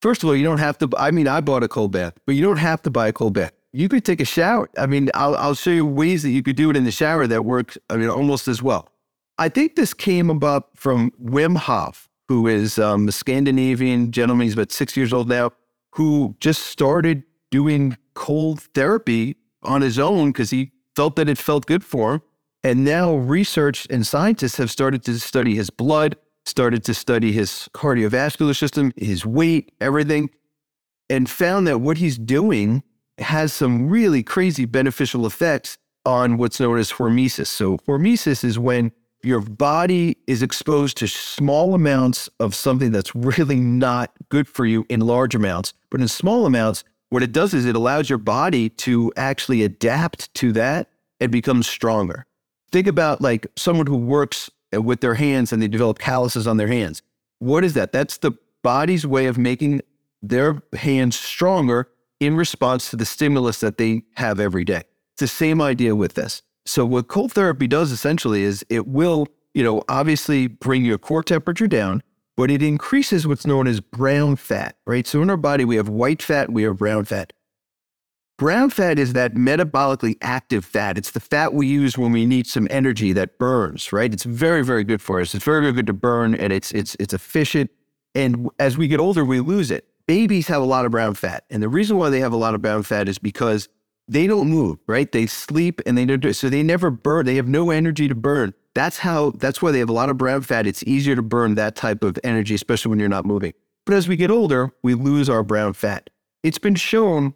[0.00, 0.88] first of all, you don't have to.
[0.96, 3.34] I mean, I bought a cold bath, but you don't have to buy a cold
[3.34, 3.52] bath.
[3.74, 4.70] You could take a shower.
[4.78, 7.26] I mean, I'll, I'll show you ways that you could do it in the shower
[7.26, 7.76] that work.
[7.90, 8.88] I mean, almost as well.
[9.42, 14.44] I think this came about from Wim Hof, who is um, a Scandinavian gentleman.
[14.44, 15.50] He's about six years old now,
[15.96, 21.66] who just started doing cold therapy on his own because he felt that it felt
[21.66, 22.22] good for him.
[22.62, 27.68] And now research and scientists have started to study his blood, started to study his
[27.74, 30.30] cardiovascular system, his weight, everything,
[31.10, 32.84] and found that what he's doing
[33.18, 37.48] has some really crazy beneficial effects on what's known as hormesis.
[37.48, 38.92] So, hormesis is when
[39.24, 44.84] your body is exposed to small amounts of something that's really not good for you
[44.88, 48.68] in large amounts, but in small amounts, what it does is it allows your body
[48.68, 50.88] to actually adapt to that
[51.20, 52.26] and become stronger.
[52.72, 56.56] Think about like someone who works uh, with their hands and they develop calluses on
[56.56, 57.02] their hands.
[57.38, 57.92] What is that?
[57.92, 58.32] That's the
[58.62, 59.82] body's way of making
[60.22, 64.84] their hands stronger in response to the stimulus that they have every day.
[65.12, 66.42] It's the same idea with this.
[66.64, 71.22] So what cold therapy does essentially is it will, you know, obviously bring your core
[71.22, 72.02] temperature down,
[72.36, 75.06] but it increases what's known as brown fat, right?
[75.06, 77.32] So in our body, we have white fat, we have brown fat.
[78.38, 80.98] Brown fat is that metabolically active fat.
[80.98, 84.12] It's the fat we use when we need some energy that burns, right?
[84.12, 85.34] It's very, very good for us.
[85.34, 87.70] It's very, very good to burn and it's it's it's efficient.
[88.14, 89.86] And as we get older, we lose it.
[90.06, 91.44] Babies have a lot of brown fat.
[91.50, 93.68] And the reason why they have a lot of brown fat is because
[94.08, 95.10] they don't move, right?
[95.10, 97.26] They sleep and they don't do so they never burn.
[97.26, 98.54] They have no energy to burn.
[98.74, 100.66] That's how that's why they have a lot of brown fat.
[100.66, 103.52] It's easier to burn that type of energy, especially when you're not moving.
[103.84, 106.10] But as we get older, we lose our brown fat.
[106.42, 107.34] It's been shown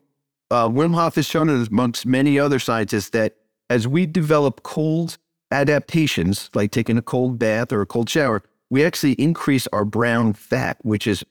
[0.50, 3.36] uh, Wim Hof has shown it amongst many other scientists that
[3.68, 5.18] as we develop cold
[5.50, 10.32] adaptations, like taking a cold bath or a cold shower, we actually increase our brown
[10.32, 11.24] fat, which is,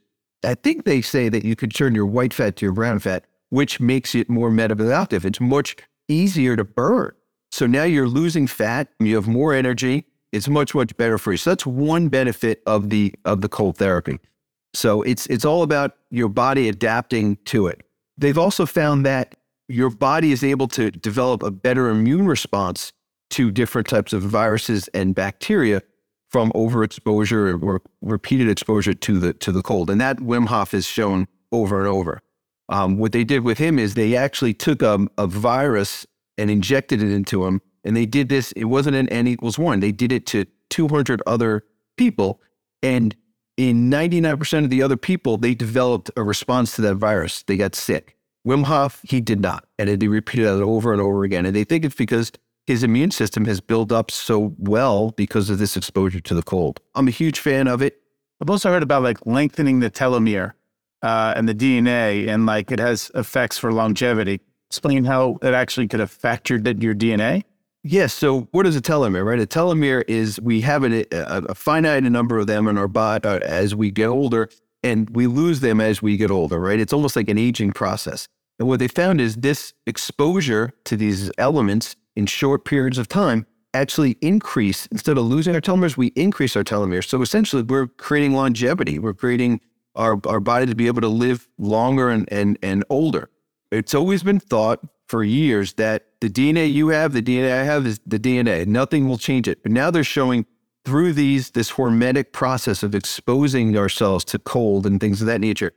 [0.44, 3.26] I think they say that you could turn your white fat to your brown fat,
[3.56, 5.24] which makes it more metabolically.
[5.24, 5.78] It's much
[6.10, 7.14] easier to burn.
[7.52, 10.04] So now you're losing fat, you have more energy.
[10.34, 11.38] It's much, much better for you.
[11.38, 14.20] So that's one benefit of the of the cold therapy.
[14.74, 17.84] So it's it's all about your body adapting to it.
[18.18, 19.36] They've also found that
[19.70, 22.92] your body is able to develop a better immune response
[23.32, 25.82] to different types of viruses and bacteria
[26.30, 29.90] from overexposure or repeated exposure to the to the cold.
[29.90, 32.22] And that Wim Hof has shown over and over.
[32.70, 36.06] Um, what they did with him is they actually took a, a virus
[36.38, 37.62] and injected it into him.
[37.84, 39.80] And they did this, it wasn't an N equals one.
[39.80, 41.64] They did it to 200 other
[41.98, 42.42] people.
[42.82, 43.16] And
[43.58, 47.44] in 99% of the other people, they developed a response to that virus.
[47.44, 48.18] They got sick.
[48.46, 49.66] Wim Hof, he did not.
[49.80, 51.46] And they repeated that over and over again.
[51.46, 52.32] And they think it's because
[52.68, 56.80] his immune system has built up so well because of this exposure to the cold.
[56.96, 58.02] I'm a huge fan of it.
[58.42, 60.54] I've also heard about like lengthening the telomere
[61.06, 64.42] uh, and the DNA, and like it has effects for longevity.
[64.72, 67.44] Explain how it actually could affect your your DNA.
[67.84, 68.12] Yes.
[68.12, 69.40] So, what is a telomere, right?
[69.40, 73.30] A telomere is we have a, a, a finite number of them in our body
[73.30, 74.50] uh, as we get older,
[74.82, 76.80] and we lose them as we get older, right?
[76.80, 78.28] It's almost like an aging process.
[78.58, 83.46] And what they found is this exposure to these elements in short periods of time
[83.76, 87.06] actually increase, instead of losing our telomeres, we increase our telomeres.
[87.06, 88.98] So essentially, we're creating longevity.
[88.98, 89.62] We're creating
[89.96, 93.30] our, our body to be able to live longer and, and, and older.
[93.72, 97.86] It's always been thought for years that the DNA you have, the DNA I have
[97.86, 98.66] is the DNA.
[98.66, 99.62] Nothing will change it.
[99.64, 100.46] But now they're showing
[100.86, 105.74] through these this hormetic process of exposing ourselves to cold and things of that nature,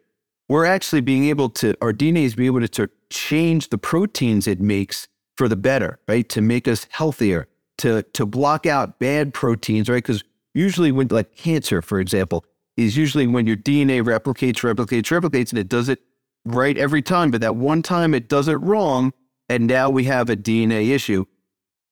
[0.48, 4.46] we're actually being able to our DNA is being able to, to change the proteins
[4.46, 6.28] it makes for the better, right?
[6.28, 9.96] To make us healthier, to to block out bad proteins, right?
[9.96, 10.22] Because
[10.54, 12.44] usually when like cancer, for example,
[12.79, 15.99] is usually when your DNA replicates, replicates, replicates, and it does it
[16.45, 17.31] right every time.
[17.31, 19.12] But that one time it does it wrong,
[19.49, 21.25] and now we have a DNA issue.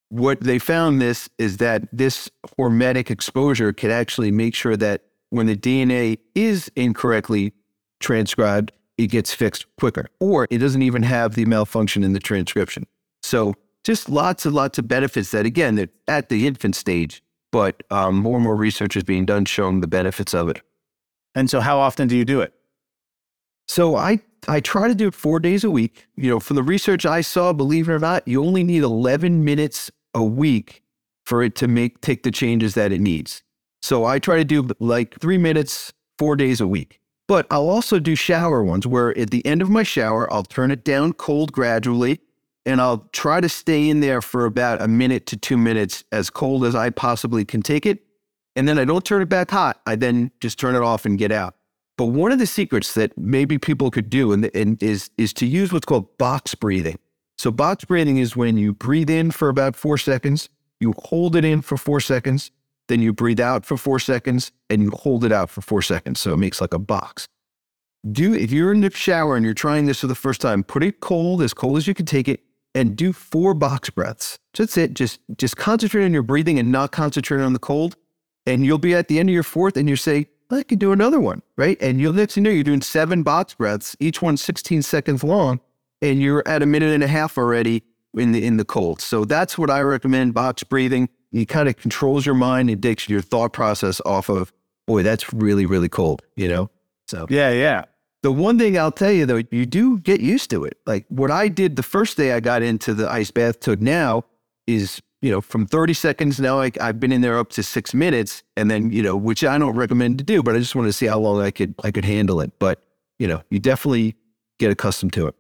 [0.09, 5.47] What they found this is that this hormetic exposure can actually make sure that when
[5.47, 7.53] the DNA is incorrectly
[7.99, 12.87] transcribed, it gets fixed quicker, or it doesn't even have the malfunction in the transcription.
[13.25, 17.83] So just lots and lots of benefits that, again, that at the infant stage, but
[17.91, 20.63] um, more and more research is being done showing the benefits of it.
[21.37, 22.53] And so, how often do you do it?
[23.69, 26.07] So I I try to do it four days a week.
[26.17, 29.45] You know, from the research I saw, believe it or not, you only need 11
[29.45, 30.83] minutes a week
[31.25, 33.43] for it to make take the changes that it needs.
[33.83, 37.01] So I try to do like three minutes, four days a week.
[37.29, 40.71] But I'll also do shower ones where at the end of my shower, I'll turn
[40.71, 42.21] it down cold gradually
[42.65, 46.31] and I'll try to stay in there for about a minute to two minutes, as
[46.31, 48.06] cold as I possibly can take it.
[48.57, 49.81] And then I don't turn it back hot.
[49.87, 51.55] I then just turn it off and get out.
[51.97, 55.47] But one of the secrets that maybe people could do and, and is, is to
[55.47, 56.99] use what's called box breathing.
[57.39, 60.49] So, box breathing is when you breathe in for about four seconds,
[60.81, 62.51] you hold it in for four seconds,
[62.89, 66.21] then you breathe out for four seconds, and you hold it out for four seconds.
[66.21, 67.27] So it makes like a box.
[68.11, 70.83] Do if you're in the shower and you're trying this for the first time, put
[70.83, 72.41] it cold, as cold as you can take it,
[72.75, 74.39] and do four box breaths.
[74.57, 74.95] That's it.
[74.95, 77.97] Just just concentrate on your breathing and not concentrate on the cold.
[78.47, 80.93] And you'll be at the end of your fourth and you say, I could do
[80.93, 81.77] another one, right?
[81.81, 85.61] And you'll next you know you're doing seven box breaths, each one 16 seconds long,
[86.01, 87.83] and you're at a minute and a half already
[88.15, 89.01] in the in the cold.
[89.01, 91.09] So that's what I recommend, box breathing.
[91.33, 94.53] It kind of controls your mind, it takes your thought process off of,
[94.87, 96.71] boy, that's really, really cold, you know?
[97.09, 97.85] So yeah, yeah.
[98.23, 100.79] The one thing I'll tell you though, you do get used to it.
[100.87, 104.25] Like what I did the first day I got into the ice bath to now
[104.67, 107.95] is, you know, from 30 seconds now, I, I've been in there up to six
[107.95, 110.89] minutes and then, you know, which I don't recommend to do, but I just want
[110.89, 112.53] to see how long I could, I could handle it.
[112.59, 112.83] But,
[113.19, 114.15] you know, you definitely
[114.59, 115.35] get accustomed to it.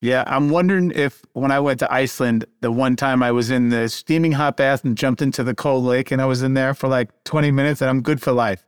[0.00, 3.68] Yeah, I'm wondering if when I went to Iceland, the one time I was in
[3.68, 6.74] the steaming hot bath and jumped into the cold lake and I was in there
[6.74, 8.66] for like 20 minutes and I'm good for life.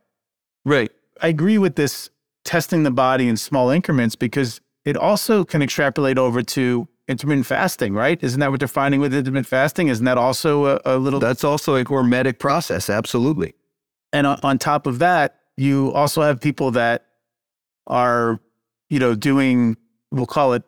[0.63, 0.91] Right.
[1.21, 2.09] I agree with this
[2.45, 7.93] testing the body in small increments because it also can extrapolate over to intermittent fasting,
[7.93, 8.21] right?
[8.23, 9.87] Isn't that what they're finding with intermittent fasting?
[9.89, 11.19] Isn't that also a, a little?
[11.19, 12.89] That's also a hormetic process.
[12.89, 13.53] Absolutely.
[14.11, 17.05] And on, on top of that, you also have people that
[17.87, 18.39] are,
[18.89, 19.77] you know, doing,
[20.11, 20.63] we'll call it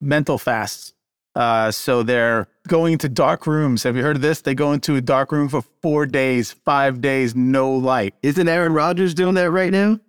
[0.00, 0.92] mental fasts.
[1.34, 3.84] Uh, so they're going into dark rooms.
[3.84, 4.40] Have you heard of this?
[4.42, 8.14] They go into a dark room for four days, five days, no light.
[8.22, 10.00] Isn't Aaron Rodgers doing that right now?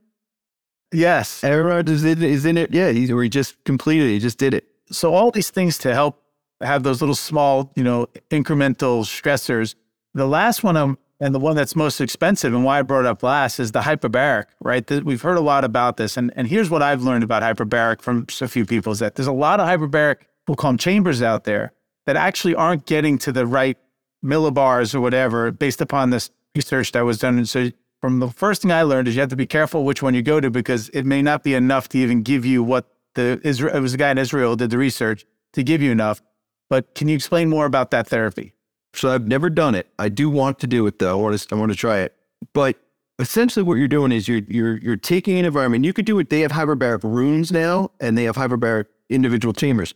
[0.92, 1.44] Yes.
[1.44, 2.74] Aaron Rodgers is in it.
[2.74, 4.14] Yeah, he's, or he just completed it.
[4.14, 4.68] He just did it.
[4.92, 6.22] So all these things to help
[6.62, 9.76] have those little small, you know, incremental stressors.
[10.14, 13.24] The last one, um, and the one that's most expensive, and why I brought up
[13.24, 14.46] last, is the hyperbaric.
[14.60, 14.90] Right?
[15.04, 18.26] We've heard a lot about this, and and here's what I've learned about hyperbaric from
[18.42, 21.44] a few people: is that there's a lot of hyperbaric, we'll call them chambers out
[21.46, 21.74] there,
[22.06, 23.78] that actually aren't getting to the right
[24.24, 27.38] millibars or whatever based upon this research that was done.
[27.38, 30.04] And so from the first thing I learned is you have to be careful which
[30.04, 32.91] one you go to because it may not be enough to even give you what
[33.16, 36.22] the Israel, it was a guy in Israel did the research to give you enough.
[36.70, 38.54] But can you explain more about that therapy?
[38.94, 39.88] So I've never done it.
[40.00, 41.20] I do want to do it though.
[41.20, 42.16] I want to, I want to try it.
[42.54, 42.78] But
[43.20, 45.86] essentially what you're doing is you're, you're, you're taking an environment.
[45.86, 46.30] You could do it.
[46.30, 49.94] They have hyperbaric rooms now and they have hyperbaric individual chambers.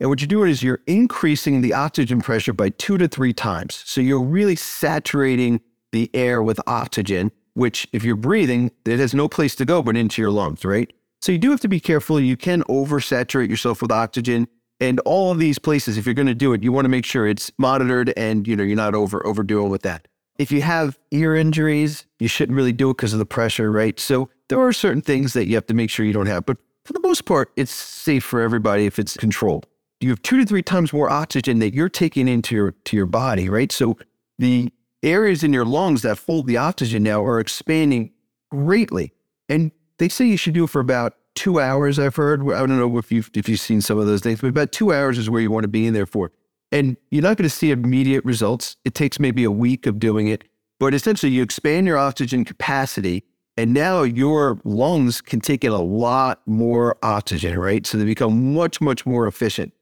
[0.00, 3.82] And what you're doing is you're increasing the oxygen pressure by two to three times.
[3.84, 5.60] So you're really saturating
[5.92, 9.96] the air with oxygen which if you're breathing, it has no place to go but
[9.96, 10.92] into your lungs, right?
[11.20, 12.20] So you do have to be careful.
[12.20, 14.48] You can oversaturate yourself with oxygen.
[14.80, 17.04] And all of these places, if you're going to do it, you want to make
[17.04, 20.06] sure it's monitored and you know you're not over overdoing with that.
[20.38, 23.98] If you have ear injuries, you shouldn't really do it because of the pressure, right?
[23.98, 26.46] So there are certain things that you have to make sure you don't have.
[26.46, 29.66] But for the most part, it's safe for everybody if it's controlled.
[30.00, 33.06] You have two to three times more oxygen that you're taking into your to your
[33.06, 33.72] body, right?
[33.72, 33.98] So
[34.38, 38.12] the areas in your lungs that hold the oxygen now are expanding
[38.50, 39.12] greatly.
[39.48, 41.98] And they say you should do it for about two hours.
[41.98, 42.42] I've heard.
[42.42, 44.92] I don't know if you've if you've seen some of those things, but about two
[44.92, 46.32] hours is where you want to be in there for.
[46.70, 48.76] And you're not going to see immediate results.
[48.84, 50.44] It takes maybe a week of doing it,
[50.78, 53.24] but essentially you expand your oxygen capacity,
[53.56, 57.86] and now your lungs can take in a lot more oxygen, right?
[57.86, 59.72] So they become much much more efficient.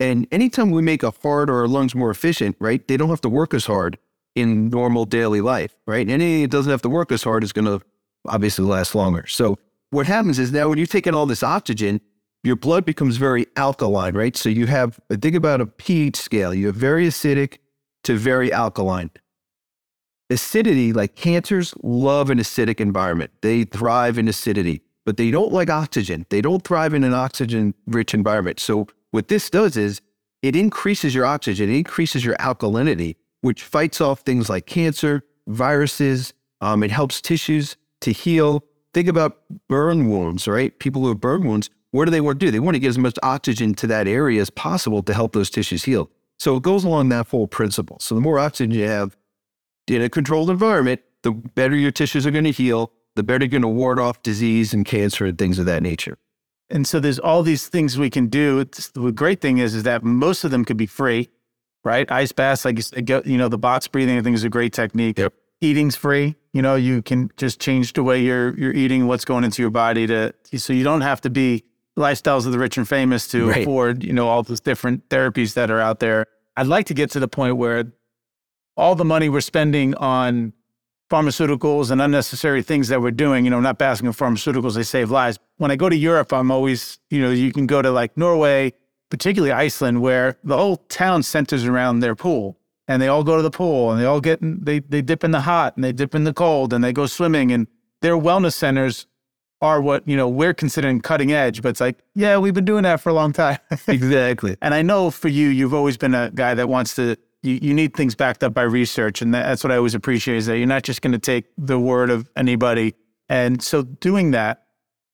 [0.00, 3.20] And anytime we make a heart or our lungs more efficient, right, they don't have
[3.20, 3.98] to work as hard
[4.34, 6.08] in normal daily life, right?
[6.08, 7.84] Anything that doesn't have to work as hard is going to
[8.26, 9.26] obviously last longer.
[9.26, 9.58] So
[9.90, 12.00] what happens is now when you're taking all this oxygen,
[12.44, 14.36] your blood becomes very alkaline, right?
[14.36, 16.52] So you have, a think about a pH scale.
[16.52, 17.58] You have very acidic
[18.04, 19.10] to very alkaline.
[20.30, 23.30] Acidity, like cancers, love an acidic environment.
[23.42, 26.26] They thrive in acidity, but they don't like oxygen.
[26.30, 28.58] They don't thrive in an oxygen rich environment.
[28.58, 30.00] So what this does is
[30.40, 36.32] it increases your oxygen, it increases your alkalinity, which fights off things like cancer, viruses.
[36.60, 38.64] Um, it helps tissues to heal.
[38.94, 39.38] Think about
[39.68, 40.78] burn wounds, right?
[40.78, 42.50] People who have burn wounds, what do they want to do?
[42.50, 45.50] They want to get as much oxygen to that area as possible to help those
[45.50, 46.10] tissues heal.
[46.38, 47.98] So it goes along that whole principle.
[48.00, 49.16] So the more oxygen you have
[49.86, 53.50] in a controlled environment, the better your tissues are going to heal, the better you're
[53.50, 56.18] going to ward off disease and cancer and things of that nature.
[56.70, 58.60] And so there's all these things we can do.
[58.60, 61.28] It's, the great thing is, is that most of them could be free
[61.84, 62.10] right?
[62.10, 62.78] Ice baths, like
[63.26, 65.18] you know, the box breathing, I think is a great technique.
[65.18, 65.34] Yep.
[65.60, 66.36] Eating's free.
[66.52, 69.70] You know, you can just change the way you're you're eating, what's going into your
[69.70, 71.64] body to so you don't have to be
[71.96, 73.62] lifestyles of the rich and famous to right.
[73.62, 76.26] afford, you know, all those different therapies that are out there.
[76.56, 77.92] I'd like to get to the point where
[78.76, 80.52] all the money we're spending on
[81.10, 85.10] pharmaceuticals and unnecessary things that we're doing, you know, not basking on pharmaceuticals, they save
[85.10, 85.38] lives.
[85.58, 88.72] When I go to Europe, I'm always, you know, you can go to like Norway,
[89.10, 92.58] particularly Iceland, where the whole town centers around their pool.
[92.88, 95.24] And they all go to the pool and they all get in, they they dip
[95.24, 97.66] in the hot and they dip in the cold and they go swimming and
[98.00, 99.06] their wellness centers
[99.60, 102.82] are what you know we're considering cutting edge but it's like yeah we've been doing
[102.82, 103.58] that for a long time.
[103.86, 104.56] Exactly.
[104.60, 107.72] And i know for you you've always been a guy that wants to you, you
[107.72, 110.66] need things backed up by research and that's what i always appreciate is that you're
[110.66, 112.94] not just going to take the word of anybody.
[113.28, 114.62] And so doing that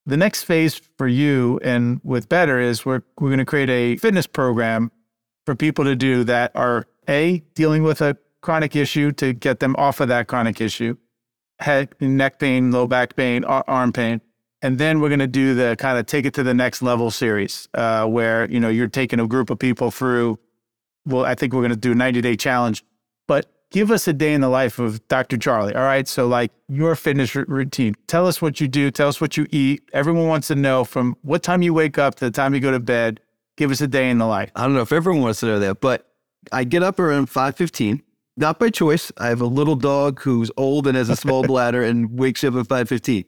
[0.09, 3.97] the next phase for you and with Betr is we're, we're going to create a
[3.99, 4.91] fitness program
[5.45, 9.75] for people to do that are A, dealing with a chronic issue to get them
[9.79, 10.97] off of that chronic issue,
[11.61, 14.21] head, neck pain, low back pain, arm pain.
[14.61, 17.11] And then we're going to do the kind of take it to the next level
[17.11, 20.39] series uh, where, you know, you're taking a group of people through,
[21.07, 22.85] well, I think we're going to do a 90 day challenge,
[23.29, 25.37] but give us a day in the life of Dr.
[25.37, 25.75] Charlie.
[25.75, 26.09] All right.
[26.09, 29.47] So, like your fitness r- routine, tell us what you do, tell us what you
[29.51, 29.89] eat.
[29.93, 32.73] Everyone wants to know from what time you wake up to the time you go
[32.73, 33.21] to bed.
[33.57, 34.51] Give us a day in the life.
[34.57, 36.08] I don't know if everyone wants to know that, but
[36.53, 38.03] I get up around 5:15,
[38.37, 39.13] not by choice.
[39.19, 42.55] I have a little dog who's old and has a small bladder and wakes up
[42.55, 43.25] at 5:15.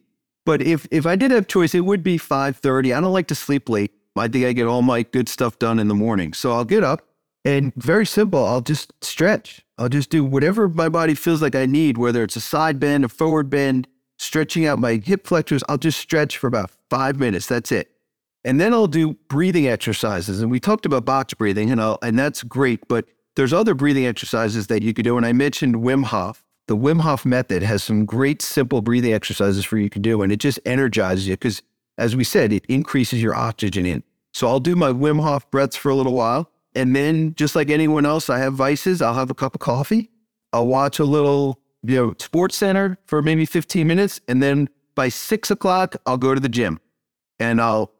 [0.46, 2.94] But if if I did have choice, it would be 5:30.
[2.94, 3.92] I don't like to sleep late.
[4.16, 6.34] I think I get all my good stuff done in the morning.
[6.34, 7.06] So I'll get up
[7.44, 9.64] and very simple, I'll just stretch.
[9.78, 13.04] I'll just do whatever my body feels like I need, whether it's a side bend,
[13.04, 15.64] a forward bend, stretching out my hip flexors.
[15.68, 17.46] I'll just stretch for about five minutes.
[17.46, 17.90] That's it.
[18.44, 20.40] And then I'll do breathing exercises.
[20.40, 22.86] And we talked about box breathing, and I'll, and that's great.
[22.88, 25.16] But there's other breathing exercises that you could do.
[25.16, 26.42] And I mentioned Wim Hof.
[26.66, 30.32] The Wim Hof method has some great simple breathing exercises for you to do, and
[30.32, 31.62] it just energizes you because,
[31.98, 34.02] as we said, it increases your oxygen in.
[34.32, 36.50] So I'll do my Wim Hof breaths for a little while.
[36.74, 39.02] And then, just like anyone else, I have vices.
[39.02, 40.08] I'll have a cup of coffee.
[40.52, 44.20] I'll watch a little, you know, Sports Center for maybe 15 minutes.
[44.28, 46.78] And then by six o'clock, I'll go to the gym
[47.40, 47.92] and I'll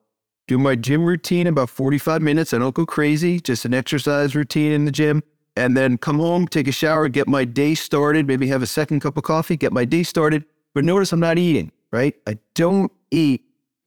[0.50, 2.52] do my gym routine about 45 minutes.
[2.52, 5.22] I don't go crazy, just an exercise routine in the gym.
[5.54, 8.98] And then come home, take a shower, get my day started, maybe have a second
[8.98, 10.44] cup of coffee, get my day started.
[10.74, 12.16] But notice I'm not eating, right?
[12.26, 13.44] I don't eat.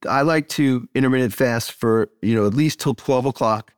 [0.08, 3.74] I like to intermittent fast for, you know, at least till 12 o'clock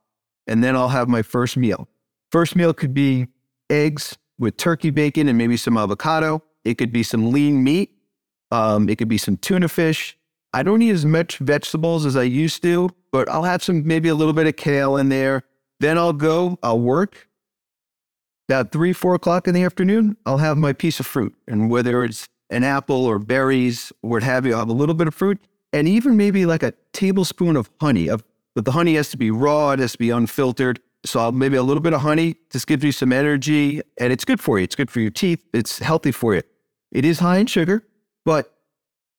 [0.46, 1.88] and then I'll have my first meal.
[2.30, 3.26] First meal could be
[3.68, 6.40] eggs with turkey bacon and maybe some avocado.
[6.64, 7.96] It could be some lean meat.
[8.52, 10.15] Um, it could be some tuna fish.
[10.56, 14.08] I don't eat as much vegetables as I used to, but I'll have some maybe
[14.08, 15.42] a little bit of kale in there.
[15.80, 17.28] Then I'll go, I'll work.
[18.48, 21.34] About three, four o'clock in the afternoon, I'll have my piece of fruit.
[21.46, 24.94] And whether it's an apple or berries or what have you, I'll have a little
[24.94, 25.38] bit of fruit
[25.74, 28.08] and even maybe like a tablespoon of honey,
[28.54, 30.80] but the honey has to be raw, it has to be unfiltered.
[31.04, 34.24] So I'll, maybe a little bit of honey just gives you some energy and it's
[34.24, 34.64] good for you.
[34.64, 35.44] It's good for your teeth.
[35.52, 36.42] It's healthy for you.
[36.92, 37.86] It is high in sugar,
[38.24, 38.55] but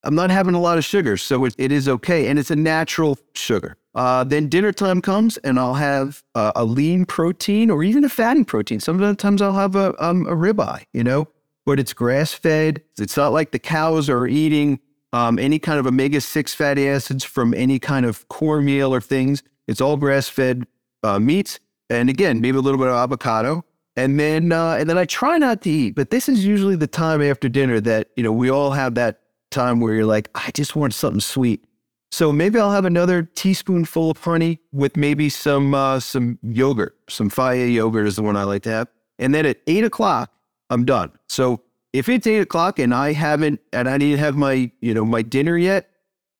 [0.04, 2.28] I'm not having a lot of sugar, so it, it is okay.
[2.28, 3.76] And it's a natural sugar.
[3.94, 8.08] Uh, then dinner time comes and I'll have uh, a lean protein or even a
[8.08, 8.78] fatty protein.
[8.78, 11.26] Sometimes I'll have a, um, a ribeye, you know,
[11.66, 12.82] but it's grass fed.
[12.98, 14.78] It's not like the cows are eating
[15.12, 19.42] um, any kind of omega 6 fatty acids from any kind of cornmeal or things.
[19.66, 20.66] It's all grass fed
[21.02, 21.58] uh, meats.
[21.90, 23.64] And again, maybe a little bit of avocado.
[23.96, 26.86] And then, uh, and then I try not to eat, but this is usually the
[26.86, 30.50] time after dinner that, you know, we all have that time where you're like, I
[30.52, 31.64] just want something sweet.
[32.10, 36.96] So maybe I'll have another teaspoonful of honey with maybe some, uh, some yogurt.
[37.08, 38.88] Some Fage yogurt is the one I like to have.
[39.18, 40.32] And then at eight o'clock,
[40.70, 41.12] I'm done.
[41.28, 45.04] So if it's eight o'clock and I haven't and I didn't have my you know
[45.04, 45.90] my dinner yet,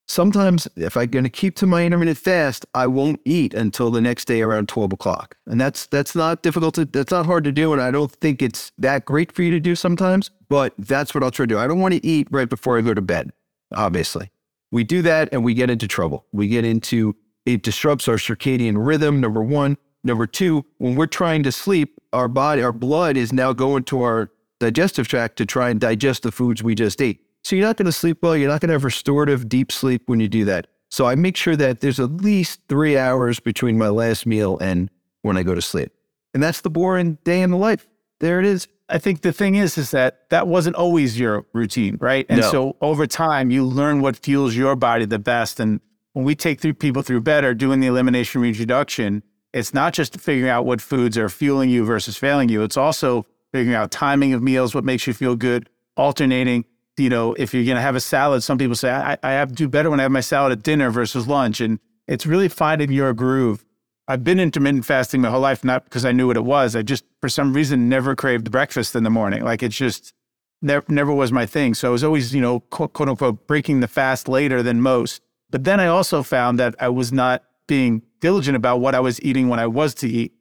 [0.09, 4.01] sometimes if I'm going to keep to my intermittent fast, I won't eat until the
[4.01, 6.75] next day around twelve o'clock, and that's that's not difficult.
[6.75, 9.51] To, that's not hard to do, and I don't think it's that great for you
[9.53, 10.31] to do sometimes.
[10.49, 11.59] But that's what I'll try to do.
[11.59, 13.33] I don't want to eat right before I go to bed.
[13.75, 14.31] Obviously,
[14.73, 16.27] we do that and we get into trouble.
[16.33, 19.21] We get into it disrupts our circadian rhythm.
[19.21, 19.77] Number one.
[20.05, 24.03] Number two, when we're trying to sleep, our body, our blood is now going to
[24.03, 24.31] our
[24.61, 27.21] digestive tract to try and digest the foods we just ate.
[27.49, 28.37] So you're not going to sleep well.
[28.37, 30.67] You're not going to have restorative deep sleep when you do that.
[30.91, 34.91] So I make sure that there's at least three hours between my last meal and
[35.23, 35.91] when I go to sleep.
[36.35, 37.89] And that's the boring day in the life.
[38.21, 38.69] There it is.
[38.91, 42.27] I think the thing is, is that that wasn't always your routine, right?
[42.29, 42.51] And No.
[42.51, 45.59] so over time, you learn what fuels your body the best.
[45.59, 45.81] And
[46.13, 49.23] when we take through people through Betr, doing the elimination reintroduction,
[49.55, 52.63] it's not just figuring out what foods are fueling you versus failing you.
[52.63, 56.67] It's also figuring out timing of meals, what makes you feel good, alternating.
[56.99, 59.51] You know, if you're going to have a salad, some people say, I, I have
[59.51, 61.61] to do better when I have my salad at dinner versus lunch.
[61.61, 63.65] And it's really finding your groove.
[64.09, 66.75] I've been intermittent fasting my whole life, not because I knew what it was.
[66.75, 69.45] I just, for some reason, never craved breakfast in the morning.
[69.45, 70.15] Like it's just
[70.63, 71.75] never, never was my thing.
[71.75, 75.21] So I was always, you know, quote, quote unquote, breaking the fast later than most.
[75.51, 79.23] But then I also found that I was not being diligent about what I was
[79.23, 80.33] eating when I was to eat.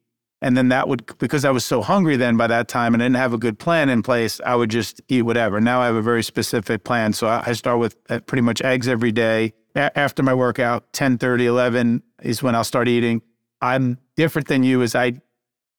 [0.41, 3.05] And then that would, because I was so hungry then by that time and I
[3.07, 5.59] didn't have a good plan in place, I would just eat whatever.
[5.59, 7.13] Now I have a very specific plan.
[7.13, 9.53] So I start with uh, pretty much eggs every day.
[9.75, 13.23] A- after my workout, 10, 30, 11 is when I'll start eating.
[13.61, 15.13] I'm different than you as I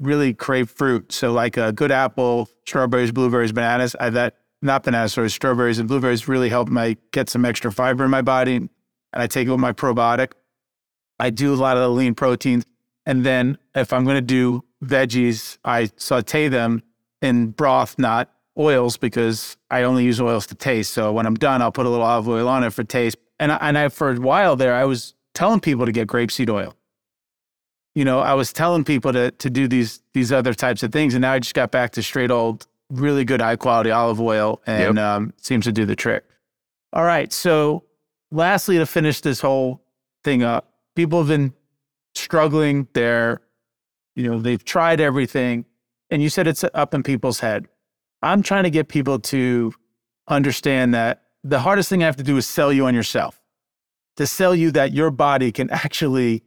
[0.01, 1.13] really crave fruit.
[1.13, 3.95] So like a good apple, strawberries, blueberries, bananas.
[4.01, 8.05] I that not bananas, sorry, strawberries and blueberries really help my get some extra fiber
[8.05, 8.57] in my body.
[8.57, 8.69] And
[9.13, 10.33] I take it with my probiotic.
[11.21, 12.65] I do a lot of the lean proteins.
[13.09, 16.83] And then if I'm going to do veggies, I saute them
[17.23, 20.93] in broth, not oils, because I only use oils to taste.
[20.93, 23.17] So when I'm done, I'll put a little olive oil on it for taste.
[23.41, 26.51] And I, and I for a while there, I was telling people to get grapeseed
[26.51, 26.77] oil.
[27.95, 31.15] You know, I was telling people to to do these these other types of things,
[31.15, 34.61] and now I just got back to straight old, really good high quality olive oil,
[34.67, 35.05] and Yep.
[35.05, 36.25] um, seems to do the trick.
[36.93, 37.85] All right, so
[38.31, 39.81] lastly, to finish this whole
[40.23, 41.55] thing up, people have been
[42.29, 42.87] struggling.
[42.93, 43.41] They're,
[44.15, 45.65] you know, they've tried everything,
[46.11, 47.67] and you said it's up in people's head.
[48.23, 49.73] I'm trying to get people to
[50.29, 53.41] understand that the hardest thing I have to do is sell you on yourself,
[54.17, 56.43] to sell you that your body can actually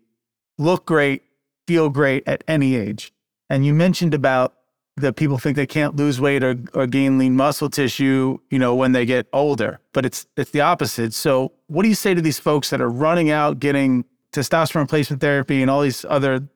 [0.59, 1.23] look great,
[1.67, 3.11] feel great at any age.
[3.49, 4.53] And you mentioned about
[4.97, 8.75] that people think they can't lose weight or, or gain lean muscle tissue, you know,
[8.75, 11.13] when they get older, but it's it's the opposite.
[11.13, 15.21] So, what do you say to these folks that are running out getting testosterone replacement
[15.21, 16.47] therapy and all these other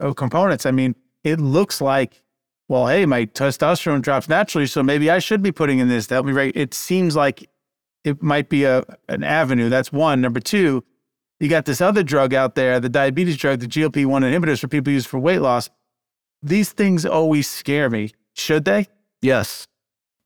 [0.00, 0.66] uh, components?
[0.66, 0.94] I mean,
[1.24, 2.22] it looks like
[2.68, 6.14] well, hey, my testosterone drops naturally, so maybe I should be putting in this to
[6.14, 6.52] help me right.
[6.54, 7.48] It seems like
[8.04, 9.70] it might be a an avenue.
[9.70, 10.20] That's one.
[10.20, 10.84] Number two,
[11.40, 14.68] you got this other drug out there, the diabetes drug, the GLP one inhibitors for
[14.68, 15.70] people use for weight loss.
[16.42, 18.12] These things always scare me.
[18.34, 18.86] Should they?
[19.22, 19.66] Yes,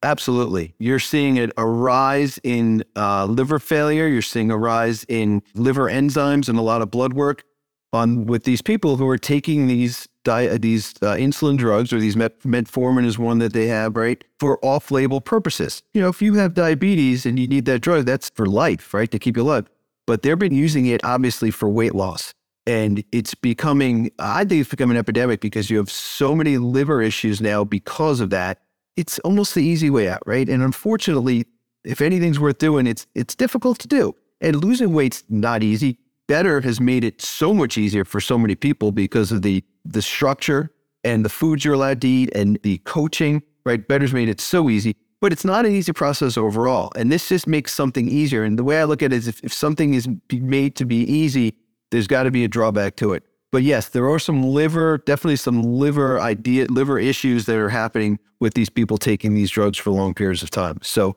[0.02, 0.74] absolutely.
[0.78, 4.06] You're seeing it a rise in uh, liver failure.
[4.06, 7.44] You're seeing a rise in liver enzymes and a lot of blood work
[7.92, 12.16] on with these people who are taking these di- these uh, insulin drugs or these
[12.16, 15.82] met- metformin is one that they have right for off-label purposes.
[15.92, 19.10] You know, if you have diabetes and you need that drug, that's for life, right,
[19.10, 19.66] to keep you alive.
[20.06, 22.32] But they've been using it obviously for weight loss.
[22.66, 27.02] And it's becoming, I think it's becoming an epidemic because you have so many liver
[27.02, 28.60] issues now because of that.
[28.96, 30.48] It's almost the easy way out, right?
[30.48, 31.46] And unfortunately,
[31.84, 34.14] if anything's worth doing, it's it's difficult to do.
[34.40, 35.98] And losing weight's not easy.
[36.28, 40.02] Betr has made it so much easier for so many people because of the the
[40.02, 40.70] structure
[41.04, 43.86] and the foods you're allowed to eat and the coaching, right?
[43.88, 46.92] Betr's made it so easy, but it's not an easy process overall.
[46.94, 48.44] And this just makes something easier.
[48.44, 51.02] And the way I look at it is if, if something is made to be
[51.02, 51.56] easy,
[51.90, 53.24] there's got to be a drawback to it.
[53.52, 58.18] But yes, there are some liver, definitely some liver idea, liver issues that are happening
[58.40, 60.78] with these people taking these drugs for long periods of time.
[60.82, 61.16] So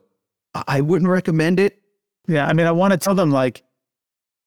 [0.67, 1.81] I wouldn't recommend it.
[2.27, 2.45] Yeah.
[2.45, 3.63] I mean, I want to tell them like,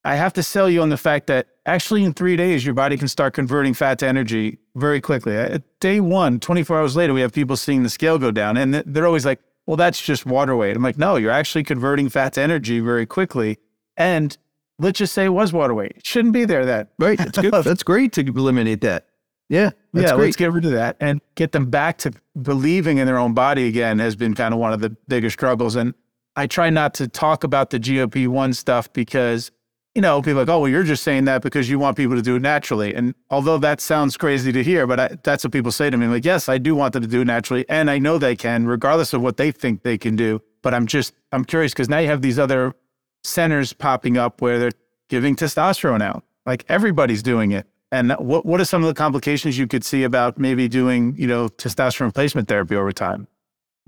[0.05, 2.97] I have to sell you on the fact that actually in three days, your body
[2.97, 5.37] can start converting fat to energy very quickly.
[5.37, 8.75] At day one, 24 hours later, we have people seeing the scale go down and
[8.75, 10.77] they're always like, well, that's just water weight.
[10.77, 13.59] I'm like, no, you're actually converting fat to energy very quickly.
[13.97, 14.37] And
[14.79, 15.93] let's just say it was water weight.
[15.97, 16.89] It shouldn't be there then.
[16.99, 17.19] Right.
[17.19, 17.53] That's good.
[17.65, 19.07] That's great to eliminate that.
[19.49, 19.71] Yeah.
[19.93, 20.27] That's yeah, great.
[20.27, 23.67] let's get rid of that and get them back to believing in their own body
[23.67, 25.75] again has been kind of one of the bigger struggles.
[25.75, 25.95] And
[26.37, 29.51] I try not to talk about the GLP one stuff because,
[29.95, 32.15] you know, people are like, oh, well, you're just saying that because you want people
[32.15, 32.95] to do it naturally.
[32.95, 36.07] And although that sounds crazy to hear, but I, that's what people say to me.
[36.07, 37.65] like, yes, I do want them to do it naturally.
[37.71, 40.43] And I know they can, regardless of what they think they can do.
[40.61, 42.75] But I'm just, I'm curious because now you have these other
[43.29, 44.73] centers popping up where they're
[45.09, 46.25] giving testosterone out.
[46.47, 47.67] Like everybody's doing it.
[47.91, 51.27] And what what are some of the complications you could see about maybe doing, you
[51.27, 53.29] know, testosterone replacement therapy over time?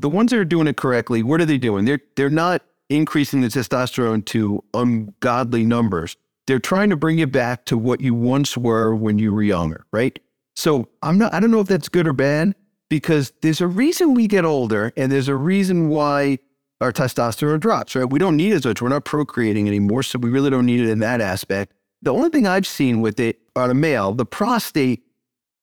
[0.01, 1.85] the ones that are doing it correctly, what are they doing?
[1.85, 6.17] They're they're not increasing the testosterone to ungodly numbers.
[6.47, 9.85] They're trying to bring you back to what you once were when you were younger,
[9.93, 10.19] right?
[10.57, 12.55] So I'm not I don't know if that's good or bad
[12.89, 16.39] because there's a reason we get older and there's a reason why
[16.81, 18.09] our testosterone drops, right?
[18.11, 18.81] We don't need as much.
[18.81, 21.73] We're not procreating anymore, so we really don't need it in that aspect.
[22.03, 25.03] The only thing I've seen with it on a male, the prostate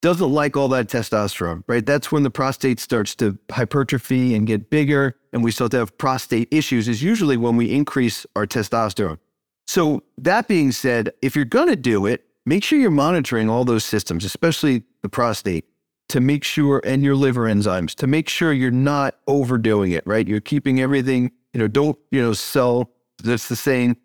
[0.02, 1.84] doesn't like all that testosterone, right?
[1.86, 5.98] That's when the prostate starts to hypertrophy and get bigger, and we start to have
[5.98, 9.18] prostate issues, is usually when we increase our testosterone.
[9.66, 13.66] So, that being said, if you're going to do it, make sure you're monitoring all
[13.66, 15.66] those systems, especially the prostate,
[16.10, 20.28] to make sure, and your liver enzymes, to make sure you're not overdoing it, right?
[20.28, 22.92] You're keeping everything, you know, don't, you know, sell,
[23.24, 23.98] that's the saying,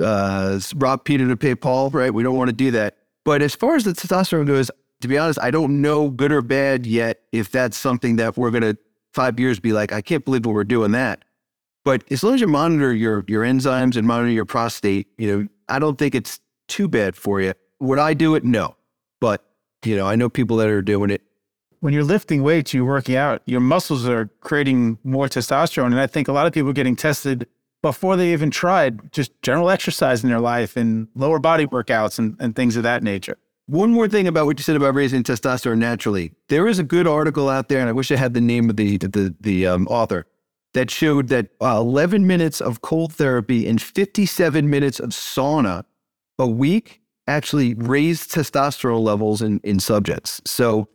[0.00, 2.12] uh, rob Peter to pay Paul, right?
[2.12, 2.98] We don't want to do that.
[3.24, 4.70] But as far as the testosterone goes,
[5.00, 8.50] to be honest, I don't know good or bad yet if that's something that we're
[8.50, 8.76] going to
[9.12, 11.24] five years be like, I can't believe we're doing that.
[11.84, 15.48] But as long as you monitor your your enzymes and monitor your prostate, you know,
[15.68, 17.54] I don't think it's too bad for you.
[17.80, 18.44] Would I do it?
[18.44, 18.76] No.
[19.20, 19.44] But,
[19.84, 21.22] you know, I know people that are doing it.
[21.80, 25.86] When you're lifting weights, you're working out, your muscles are creating more testosterone.
[25.86, 27.46] And I think a lot of people are getting tested
[27.82, 32.36] before they even tried just general exercise in their life and lower body workouts and,
[32.40, 33.38] and things of that nature.
[33.66, 36.32] One more thing about what you said about raising testosterone naturally.
[36.48, 38.76] There is a good article out there, and I wish I had the name of
[38.76, 40.26] the the, the um, author
[40.72, 45.84] that showed that uh, 11 minutes of cold therapy and 57 minutes of sauna
[46.38, 50.40] a week actually raised testosterone levels in, in subjects.
[50.46, 50.88] So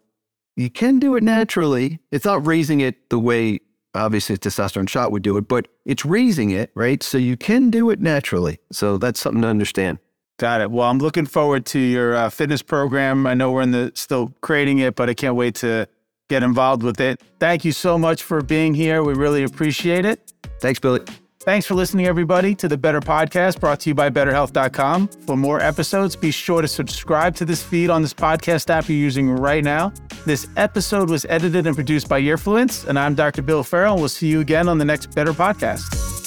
[0.56, 2.00] you can do it naturally.
[2.12, 3.60] It's not raising it the way
[3.96, 7.04] obviously a testosterone shot would do it, but it's raising it, right?
[7.04, 8.60] So you can do it naturally.
[8.72, 10.00] So that's something to understand.
[10.38, 10.72] Got it.
[10.72, 13.28] Well, I'm looking forward to your uh, fitness program.
[13.28, 15.88] I know we're in the still creating it, but I can't wait to
[16.28, 17.22] get involved with it.
[17.40, 19.04] Thank you so much for being here.
[19.04, 20.34] We really appreciate it.
[20.60, 21.02] Thanks, Billy.
[21.44, 25.10] Thanks for listening, everybody, to the Betr Podcast brought to you by BetrHealth.com.
[25.28, 28.98] For more episodes, be sure to subscribe to this feed on this podcast app you're
[28.98, 29.92] using right now.
[30.26, 33.42] This episode was edited and produced by Earfluence, and I'm Dr.
[33.42, 33.94] Bill Ferro.
[33.94, 36.23] We'll see you again on the next Betr Podcast.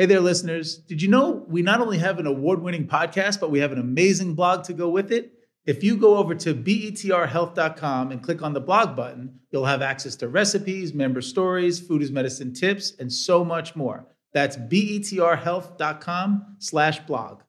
[0.00, 0.78] Hey there, listeners.
[0.78, 3.78] Did you know we not only have an award winning podcast, but we have an
[3.78, 5.34] amazing blog to go with it?
[5.66, 10.16] If you go over to betrhealth.com and click on the blog button, you'll have access
[10.16, 14.06] to recipes, member stories, food as medicine tips, and so much more.
[14.32, 17.42] That's betrhealth.com slash blog.